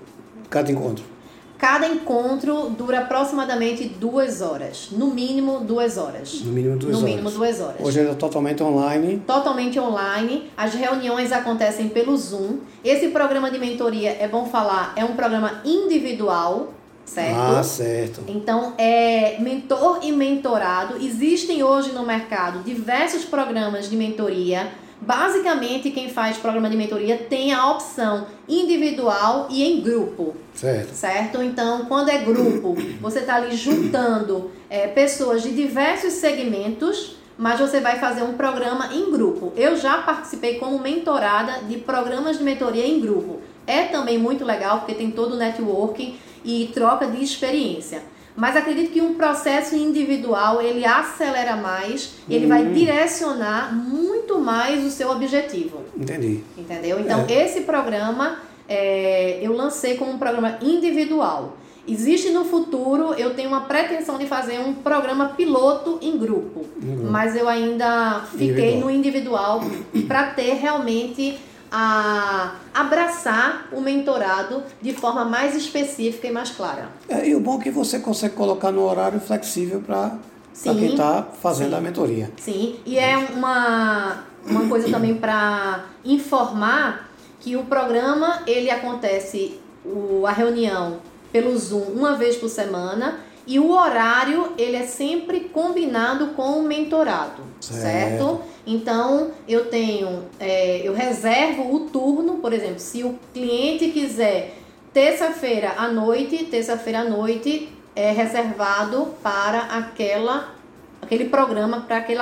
cada 0.50 0.72
encontro? 0.72 1.15
Cada 1.58 1.88
encontro 1.88 2.70
dura 2.70 3.00
aproximadamente 3.00 3.86
duas 3.86 4.42
horas. 4.42 4.90
No 4.92 5.08
mínimo, 5.08 5.60
duas 5.62 5.98
horas. 5.98 6.42
No 6.42 6.52
mínimo, 6.52 6.78
duas 6.78 6.92
no 6.94 7.00
horas. 7.00 7.10
Mínimo, 7.10 7.32
duas 7.32 7.62
horas. 7.62 7.78
Hoje 7.80 8.00
é 8.02 8.14
totalmente 8.14 8.62
online. 8.62 9.24
Totalmente 9.26 9.80
online. 9.80 10.52
As 10.58 10.74
reuniões 10.74 11.32
acontecem 11.32 11.90
pelo 11.90 12.16
Zoom. 12.18 12.60
Esse 12.84 13.08
programa 13.10 13.50
de 13.50 13.58
mentoria, 13.58 14.18
é 14.20 14.28
bom 14.28 14.46
falar, 14.46 14.94
é 14.96 15.06
um 15.06 15.16
programa 15.16 15.62
individual. 15.64 16.74
Certo? 17.06 17.38
Ah, 17.38 17.62
certo. 17.62 18.22
Então, 18.28 18.74
é 18.80 19.38
mentor 19.40 20.00
e 20.02 20.12
mentorado. 20.12 20.98
Existem 20.98 21.62
hoje 21.62 21.92
no 21.92 22.04
mercado 22.04 22.64
diversos 22.64 23.24
programas 23.24 23.88
de 23.88 23.96
mentoria 23.96 24.72
Basicamente, 25.02 25.92
quem 25.92 26.10
faz 26.10 26.38
programa 26.38 26.70
de 26.70 26.78
mentoria 26.78 27.18
tem 27.18 27.54
a 27.54 27.70
opção 27.70 28.28
individual 28.48 29.48
e 29.50 29.64
em 29.64 29.82
grupo. 29.82 30.36
Certo. 30.54 30.94
Certo? 30.94 31.42
Então, 31.42 31.86
quando 31.86 32.10
é 32.10 32.20
grupo, 32.20 32.76
você 33.02 33.20
está 33.20 33.36
ali 33.36 33.56
juntando 33.56 34.52
é, 34.70 34.88
pessoas 34.88 35.44
de 35.44 35.54
diversos 35.54 36.14
segmentos, 36.14 37.18
mas 37.38 37.60
você 37.60 37.82
vai 37.82 38.00
fazer 38.00 38.24
um 38.24 38.34
programa 38.34 38.94
em 38.94 39.12
grupo. 39.12 39.52
Eu 39.56 39.76
já 39.76 39.98
participei 39.98 40.56
como 40.56 40.80
mentorada 40.80 41.64
de 41.68 41.78
programas 41.78 42.38
de 42.38 42.44
mentoria 42.44 42.88
em 42.88 43.00
grupo. 43.02 43.42
É 43.68 43.84
também 43.84 44.18
muito 44.18 44.46
legal 44.46 44.80
porque 44.80 44.94
tem 44.94 45.12
todo 45.12 45.34
o 45.34 45.38
networking 45.38 46.18
e 46.44 46.72
troca 46.74 47.08
de 47.08 47.22
experiência. 47.22 48.04
Mas 48.36 48.58
acredito 48.58 48.92
que 48.92 49.02
um 49.02 49.14
processo 49.14 49.76
individual 49.76 50.62
ele 50.62 50.86
acelera 50.86 51.56
mais, 51.56 52.16
ele 52.30 52.48
vai 52.48 52.64
hum. 52.64 52.74
direcionar 52.74 53.74
muito 53.74 54.40
mais 54.40 54.84
o 54.84 54.90
seu 54.90 55.10
objetivo. 55.10 55.84
Entendi. 55.98 56.44
Entendeu? 56.58 57.00
Então, 57.00 57.26
é. 57.30 57.46
esse 57.46 57.62
programa 57.62 58.40
é, 58.68 59.40
eu 59.42 59.56
lancei 59.56 59.96
como 59.96 60.12
um 60.12 60.18
programa 60.18 60.58
individual. 60.62 61.58
Existe 61.88 62.32
no 62.32 62.44
futuro, 62.44 63.14
eu 63.14 63.36
tenho 63.36 63.48
uma 63.48 63.62
pretensão 63.62 64.18
de 64.18 64.26
fazer 64.26 64.60
um 64.60 64.74
programa 64.74 65.30
piloto 65.30 66.00
em 66.02 66.18
grupo, 66.18 66.66
uhum. 66.82 67.10
mas 67.12 67.36
eu 67.36 67.48
ainda 67.48 68.22
fiquei 68.32 68.78
individual. 68.78 68.80
no 68.80 68.92
individual 68.92 69.62
para 70.08 70.32
ter 70.32 70.56
realmente 70.56 71.38
a 71.72 72.56
abraçar 72.74 73.68
o 73.72 73.82
mentorado 73.82 74.64
de 74.82 74.94
forma 74.94 75.26
mais 75.26 75.56
específica 75.56 76.28
e 76.28 76.32
mais 76.32 76.52
clara. 76.52 76.90
É, 77.10 77.28
e 77.28 77.36
o 77.36 77.40
bom 77.40 77.60
é 77.60 77.64
que 77.64 77.72
você 77.72 78.00
consegue 78.00 78.36
colocar 78.36 78.72
no 78.72 78.84
horário 78.84 79.20
flexível 79.20 79.82
para 79.82 80.18
quem 80.64 80.92
está 80.92 81.28
fazendo 81.42 81.72
sim, 81.72 81.76
a 81.76 81.82
mentoria. 81.82 82.32
Sim, 82.38 82.80
e 82.86 82.98
é 82.98 83.18
uma, 83.18 84.24
uma 84.46 84.68
coisa 84.68 84.90
também 84.90 85.16
para 85.16 85.86
informar 86.04 87.10
que 87.40 87.56
o 87.56 87.64
programa 87.66 88.42
ele 88.48 88.70
acontece 88.72 89.60
o, 89.84 90.26
a 90.26 90.32
reunião 90.32 91.00
pelo 91.32 91.56
Zoom 91.58 91.92
uma 91.94 92.16
vez 92.16 92.38
por 92.38 92.50
semana 92.50 93.20
e 93.48 93.60
o 93.60 93.72
horário 93.72 94.54
ele 94.58 94.76
é 94.76 94.84
sempre 94.84 95.42
combinado 95.42 96.28
com 96.28 96.60
o 96.60 96.64
mentorado, 96.64 97.44
certo? 97.60 97.82
certo? 97.82 98.42
Então 98.66 99.32
eu 99.48 99.66
tenho, 99.66 100.24
é, 100.40 100.82
eu 100.84 100.94
reservo 100.94 101.74
o 101.74 101.82
turno, 101.90 102.38
por 102.38 102.54
exemplo, 102.54 102.80
se 102.80 103.04
o 103.04 103.20
cliente 103.34 103.90
quiser 103.90 104.56
terça-feira 104.92 105.74
à 105.78 105.88
noite, 105.88 106.46
terça-feira 106.46 107.00
à 107.00 107.04
noite 107.04 107.70
é 107.96 108.12
reservado 108.12 109.14
para 109.22 109.60
aquela 109.60 110.54
aquele 111.02 111.26
programa 111.26 111.82
para 111.82 111.98
aquele, 111.98 112.20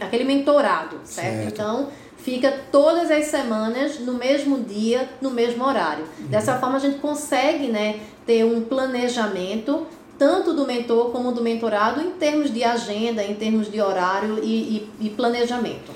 aquele 0.00 0.24
mentorado, 0.24 1.00
certo? 1.04 1.42
certo? 1.42 1.48
Então 1.48 1.88
fica 2.18 2.52
todas 2.70 3.10
as 3.10 3.26
semanas 3.26 3.98
no 3.98 4.14
mesmo 4.14 4.60
dia, 4.60 5.08
no 5.20 5.30
mesmo 5.30 5.64
horário. 5.64 6.04
Uhum. 6.20 6.28
Dessa 6.28 6.56
forma 6.58 6.76
a 6.76 6.80
gente 6.80 6.98
consegue, 6.98 7.66
né, 7.66 7.98
ter 8.24 8.44
um 8.44 8.62
planejamento 8.62 9.86
tanto 10.22 10.54
do 10.54 10.64
mentor 10.64 11.10
como 11.10 11.32
do 11.32 11.42
mentorado 11.42 12.00
em 12.00 12.12
termos 12.12 12.54
de 12.54 12.62
agenda, 12.62 13.24
em 13.24 13.34
termos 13.34 13.68
de 13.68 13.80
horário 13.80 14.38
e, 14.40 14.86
e, 15.00 15.06
e 15.06 15.10
planejamento. 15.10 15.90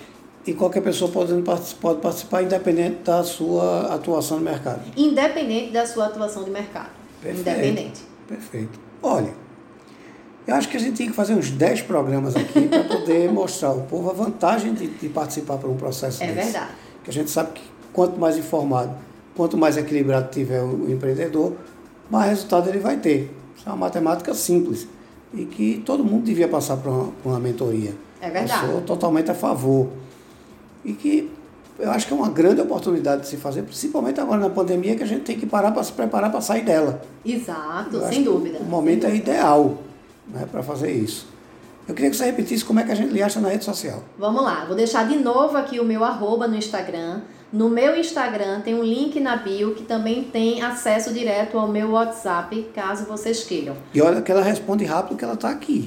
E 0.44 0.52
qualquer 0.52 0.80
pessoa 0.80 1.08
pode, 1.08 1.32
pode 1.80 2.00
participar 2.00 2.42
independente 2.42 3.04
da 3.04 3.22
sua 3.22 3.94
atuação 3.94 4.38
no 4.38 4.44
mercado? 4.44 4.82
Independente 4.96 5.70
da 5.70 5.86
sua 5.86 6.06
atuação 6.06 6.42
de 6.42 6.50
mercado. 6.50 6.90
Perfeito. 7.22 7.48
Independente. 7.48 8.00
Perfeito. 8.26 8.80
Olha, 9.00 9.32
eu 10.44 10.56
acho 10.56 10.68
que 10.68 10.76
a 10.76 10.80
gente 10.80 10.96
tem 10.96 11.06
que 11.06 11.14
fazer 11.14 11.34
uns 11.34 11.48
10 11.52 11.82
programas 11.82 12.34
aqui 12.34 12.66
para 12.66 12.82
poder 12.82 13.30
mostrar 13.30 13.68
ao 13.68 13.82
povo 13.82 14.10
a 14.10 14.12
vantagem 14.12 14.74
de, 14.74 14.88
de 14.88 15.08
participar 15.08 15.56
por 15.58 15.70
um 15.70 15.76
processo 15.76 16.20
é 16.24 16.26
desse. 16.26 16.40
É 16.40 16.42
verdade. 16.42 16.72
Que 17.04 17.10
a 17.10 17.12
gente 17.12 17.30
sabe 17.30 17.52
que 17.52 17.62
quanto 17.92 18.18
mais 18.18 18.36
informado, 18.36 18.92
quanto 19.36 19.56
mais 19.56 19.76
equilibrado 19.76 20.30
tiver 20.32 20.62
o, 20.62 20.86
o 20.86 20.90
empreendedor, 20.90 21.52
mais 22.10 22.30
resultado 22.30 22.68
ele 22.68 22.80
vai 22.80 22.96
ter. 22.96 23.45
Isso 23.66 23.70
é 23.70 23.72
uma 23.72 23.76
matemática 23.78 24.32
simples 24.32 24.86
e 25.34 25.44
que 25.44 25.82
todo 25.84 26.04
mundo 26.04 26.22
devia 26.22 26.46
passar 26.46 26.76
por 26.76 26.88
uma, 26.88 27.12
por 27.20 27.30
uma 27.30 27.40
mentoria. 27.40 27.96
É 28.20 28.30
verdade. 28.30 28.64
Eu 28.64 28.70
sou 28.74 28.80
totalmente 28.82 29.28
a 29.28 29.34
favor. 29.34 29.88
E 30.84 30.92
que 30.92 31.28
eu 31.76 31.90
acho 31.90 32.06
que 32.06 32.12
é 32.12 32.16
uma 32.16 32.28
grande 32.28 32.60
oportunidade 32.60 33.22
de 33.22 33.26
se 33.26 33.36
fazer, 33.36 33.62
principalmente 33.62 34.20
agora 34.20 34.40
na 34.40 34.50
pandemia, 34.50 34.94
que 34.94 35.02
a 35.02 35.06
gente 35.06 35.22
tem 35.22 35.36
que 35.36 35.46
parar 35.46 35.72
para 35.72 35.82
se 35.82 35.90
preparar 35.90 36.30
para 36.30 36.40
sair 36.40 36.64
dela. 36.64 37.02
Exato, 37.24 38.00
sem 38.08 38.22
dúvida. 38.22 38.58
O 38.60 38.64
momento 38.64 39.04
é 39.04 39.16
ideal 39.16 39.78
né, 40.28 40.46
para 40.48 40.62
fazer 40.62 40.92
isso. 40.92 41.26
Eu 41.88 41.94
queria 41.94 42.10
que 42.10 42.16
você 42.16 42.26
repetisse 42.26 42.64
como 42.64 42.78
é 42.78 42.84
que 42.84 42.92
a 42.92 42.94
gente 42.94 43.12
lhe 43.12 43.20
acha 43.20 43.40
na 43.40 43.48
rede 43.48 43.64
social. 43.64 44.00
Vamos 44.16 44.44
lá, 44.44 44.64
vou 44.64 44.76
deixar 44.76 45.08
de 45.08 45.16
novo 45.16 45.56
aqui 45.56 45.80
o 45.80 45.84
meu 45.84 46.04
arroba 46.04 46.46
no 46.46 46.54
Instagram. 46.54 47.22
No 47.52 47.68
meu 47.68 47.96
Instagram 47.96 48.60
tem 48.60 48.74
um 48.74 48.82
link 48.82 49.20
na 49.20 49.36
bio 49.36 49.74
que 49.74 49.84
também 49.84 50.24
tem 50.24 50.62
acesso 50.62 51.12
direto 51.12 51.56
ao 51.56 51.68
meu 51.68 51.92
WhatsApp, 51.92 52.70
caso 52.74 53.04
vocês 53.04 53.44
queiram. 53.44 53.76
E 53.94 54.02
olha 54.02 54.20
que 54.20 54.32
ela 54.32 54.42
responde 54.42 54.84
rápido 54.84 55.16
que 55.16 55.24
ela 55.24 55.34
está 55.34 55.50
aqui. 55.50 55.86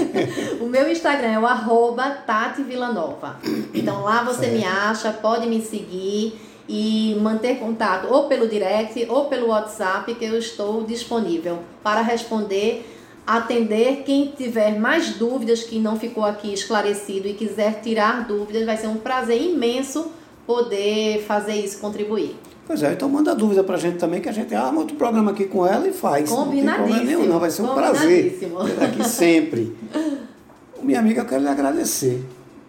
o 0.58 0.66
meu 0.66 0.90
Instagram 0.90 1.28
é 1.28 1.38
o 1.38 1.46
arroba 1.46 2.10
Tati 2.26 2.62
Villanova. 2.62 3.36
Então 3.74 4.02
lá 4.02 4.22
você 4.22 4.46
certo. 4.46 4.56
me 4.56 4.64
acha, 4.64 5.12
pode 5.12 5.46
me 5.46 5.60
seguir 5.60 6.40
e 6.66 7.16
manter 7.20 7.58
contato 7.58 8.08
ou 8.10 8.26
pelo 8.26 8.48
direct 8.48 9.06
ou 9.08 9.26
pelo 9.26 9.48
WhatsApp 9.48 10.14
que 10.14 10.24
eu 10.24 10.38
estou 10.38 10.82
disponível 10.82 11.58
para 11.82 12.00
responder 12.00 12.92
atender 13.26 14.04
quem 14.04 14.32
tiver 14.36 14.78
mais 14.78 15.10
dúvidas 15.10 15.64
que 15.64 15.78
não 15.78 15.98
ficou 15.98 16.24
aqui 16.24 16.54
esclarecido 16.54 17.26
e 17.26 17.34
quiser 17.34 17.80
tirar 17.80 18.24
dúvidas, 18.26 18.64
vai 18.64 18.76
ser 18.76 18.86
um 18.86 18.96
prazer 18.96 19.40
imenso 19.42 20.12
poder 20.46 21.22
fazer 21.26 21.54
isso, 21.54 21.78
contribuir. 21.78 22.36
Pois 22.66 22.82
é, 22.82 22.92
então 22.92 23.08
manda 23.08 23.34
dúvida 23.34 23.62
pra 23.62 23.76
gente 23.76 23.98
também, 23.98 24.20
que 24.20 24.28
a 24.28 24.32
gente 24.32 24.52
arma 24.54 24.80
outro 24.80 24.96
programa 24.96 25.30
aqui 25.30 25.44
com 25.44 25.64
ela 25.64 25.86
e 25.86 25.92
faz. 25.92 26.28
Combinadíssimo. 26.28 26.64
Não 26.64 26.72
tem 26.72 26.74
problema 26.74 27.04
nenhum, 27.04 27.32
não. 27.32 27.38
Vai 27.38 27.50
ser 27.50 27.62
um 27.62 27.74
prazer. 27.74 28.38
Aqui 28.82 29.08
sempre. 29.08 29.76
Minha 30.82 30.98
amiga, 30.98 31.20
eu 31.20 31.24
quero 31.24 31.42
lhe 31.42 31.48
agradecer. 31.48 32.24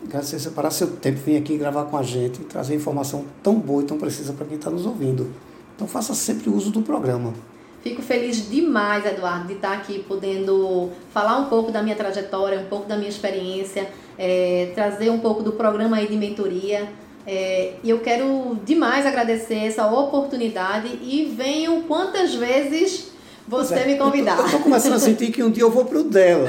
Agradecer 0.06 0.40
separar 0.40 0.70
seu 0.70 0.88
tempo, 0.88 1.20
vir 1.26 1.38
aqui 1.38 1.58
gravar 1.58 1.86
com 1.86 1.98
a 1.98 2.04
gente, 2.04 2.40
trazer 2.42 2.76
informação 2.76 3.26
tão 3.42 3.56
boa 3.56 3.82
e 3.82 3.86
tão 3.86 3.98
precisa 3.98 4.34
para 4.34 4.46
quem 4.46 4.58
está 4.58 4.70
nos 4.70 4.86
ouvindo. 4.86 5.32
Então 5.76 5.88
faça 5.88 6.14
sempre 6.14 6.50
uso 6.50 6.72
do 6.72 6.82
programa. 6.82 7.34
Fico 7.82 8.02
feliz 8.02 8.50
demais, 8.50 9.06
Eduardo, 9.06 9.48
de 9.48 9.54
estar 9.54 9.74
aqui 9.74 10.04
podendo 10.08 10.90
falar 11.12 11.38
um 11.38 11.46
pouco 11.46 11.72
da 11.72 11.82
minha 11.82 11.96
trajetória, 11.96 12.60
um 12.60 12.66
pouco 12.66 12.88
da 12.88 12.98
minha 12.98 13.10
experiência, 13.10 13.90
é, 14.18 14.72
trazer 14.76 15.10
um 15.10 15.20
pouco 15.20 15.42
do 15.42 15.54
programa 15.54 15.98
aí 15.98 16.08
de 16.08 16.16
mentoria. 16.16 16.88
É, 17.30 17.74
e 17.84 17.90
eu 17.90 18.00
quero 18.00 18.58
demais 18.64 19.06
agradecer 19.06 19.56
essa 19.56 19.86
oportunidade 19.86 20.88
e 21.04 21.26
venham 21.38 21.82
quantas 21.82 22.34
vezes 22.34 23.12
você 23.46 23.76
é, 23.76 23.86
me 23.86 23.98
convidar. 23.98 24.40
Eu 24.40 24.46
estou 24.46 24.62
começando 24.62 24.94
a 24.94 25.00
sentir 25.00 25.30
que 25.34 25.44
um 25.44 25.52
dia 25.52 25.64
eu 25.64 25.70
vou 25.70 25.84
para 25.84 26.00
o 26.00 26.04
dela. 26.06 26.48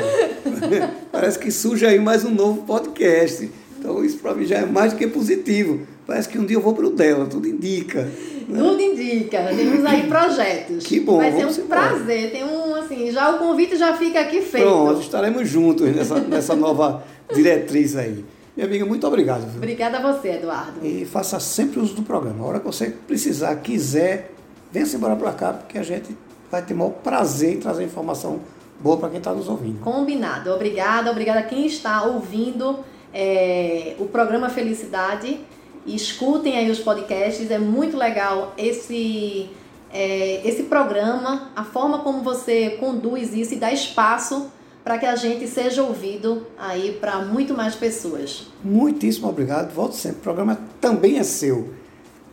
Parece 1.10 1.36
que 1.36 1.50
surge 1.50 1.84
aí 1.84 1.98
mais 1.98 2.24
um 2.24 2.30
novo 2.30 2.62
podcast. 2.62 3.50
Então 3.76 4.04
isso 4.04 4.18
para 4.18 4.34
mim 4.34 4.46
já 4.46 4.58
é 4.58 4.66
mais 4.66 4.92
do 4.92 4.98
que 5.00 5.08
positivo. 5.08 5.84
Parece 6.06 6.28
que 6.28 6.38
um 6.38 6.46
dia 6.46 6.56
eu 6.56 6.60
vou 6.60 6.72
para 6.72 6.86
o 6.86 6.90
dela, 6.90 7.26
tudo 7.26 7.48
indica. 7.48 8.08
Tudo 8.46 8.80
indica. 8.80 9.48
Temos 9.48 9.84
aí 9.84 10.06
projetos. 10.06 10.86
Que 10.86 11.00
bom. 11.00 11.16
Vai 11.16 11.32
ser 11.32 11.44
um 11.44 11.66
prazer. 11.66 12.30
Tem 12.30 12.44
um, 12.44 12.76
assim, 12.76 13.10
já 13.10 13.34
o 13.34 13.38
convite 13.38 13.76
já 13.76 13.96
fica 13.96 14.20
aqui 14.20 14.40
feito. 14.42 14.64
Pronto, 14.64 15.00
estaremos 15.00 15.48
juntos 15.48 15.92
nessa, 15.94 16.20
nessa 16.20 16.54
nova 16.54 17.02
diretriz 17.34 17.96
aí. 17.96 18.24
Minha 18.59 18.66
amiga, 18.66 18.85
muito 18.85 19.07
obrigado. 19.07 19.42
Viu? 19.42 19.59
Obrigada 19.59 19.99
a 19.99 20.12
você, 20.12 20.31
Eduardo. 20.33 20.85
E 20.85 21.05
faça 21.05 21.38
sempre 21.38 21.79
uso 21.79 21.94
do 21.94 22.03
programa. 22.03 22.42
A 22.42 22.49
hora 22.49 22.59
que 22.59 22.66
você 22.66 22.90
precisar, 22.90 23.55
quiser, 23.55 24.33
venha-se 24.73 24.97
embora 24.97 25.14
para 25.14 25.31
cá, 25.31 25.53
porque 25.53 25.79
a 25.79 25.83
gente 25.85 26.18
vai 26.51 26.61
ter 26.61 26.75
o 26.75 26.77
maior 26.77 26.90
prazer 26.90 27.55
em 27.55 27.61
trazer 27.61 27.85
informação 27.85 28.40
boa 28.81 28.97
para 28.97 29.11
quem 29.11 29.18
está 29.18 29.33
nos 29.33 29.49
ouvindo. 29.49 29.79
Combinado. 29.79 30.51
Obrigada, 30.51 31.09
obrigada 31.09 31.38
a 31.38 31.42
quem 31.44 31.66
está 31.66 32.03
ouvindo 32.03 32.81
é, 33.14 33.94
o 34.01 34.07
programa 34.07 34.51
Felicidade 34.51 35.38
escutem 35.87 36.59
aí 36.59 36.68
os 36.68 36.81
podcasts, 36.81 37.53
é 37.53 37.61
muito 37.61 37.97
legal 37.97 38.55
esse, 38.59 39.51
é, 39.92 40.42
esse 40.44 40.64
programa, 40.64 41.53
a 41.55 41.62
forma 41.62 42.01
como 42.01 42.23
você 42.23 42.71
conduz 42.81 43.33
isso 43.33 43.55
e 43.55 43.57
dá 43.57 43.73
espaço 43.73 44.51
para 44.88 44.96
que 44.96 45.05
a 45.05 45.14
gente 45.14 45.46
seja 45.46 45.83
ouvido 45.83 46.46
aí 46.57 46.96
para 46.98 47.18
muito 47.18 47.53
mais 47.53 47.74
pessoas. 47.74 48.46
Muitíssimo 48.64 49.29
obrigado, 49.29 49.70
volto 49.70 49.94
sempre. 49.94 50.20
O 50.20 50.22
programa 50.22 50.59
também 50.81 51.18
é 51.18 51.22
seu. 51.22 51.74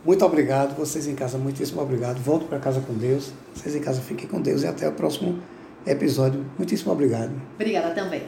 Muito 0.02 0.24
obrigado, 0.24 0.74
vocês 0.74 1.06
em 1.06 1.14
casa, 1.14 1.36
muitíssimo 1.36 1.82
obrigado. 1.82 2.16
Volto 2.16 2.46
para 2.46 2.58
casa 2.58 2.80
com 2.80 2.94
Deus. 2.94 3.30
Vocês 3.54 3.76
em 3.76 3.80
casa 3.80 4.00
fiquem 4.00 4.26
com 4.26 4.40
Deus 4.40 4.62
e 4.62 4.66
até 4.66 4.88
o 4.88 4.92
próximo 4.92 5.38
episódio. 5.86 6.46
Muitíssimo 6.56 6.92
obrigado. 6.92 7.30
Obrigada 7.56 7.90
também. 7.90 8.22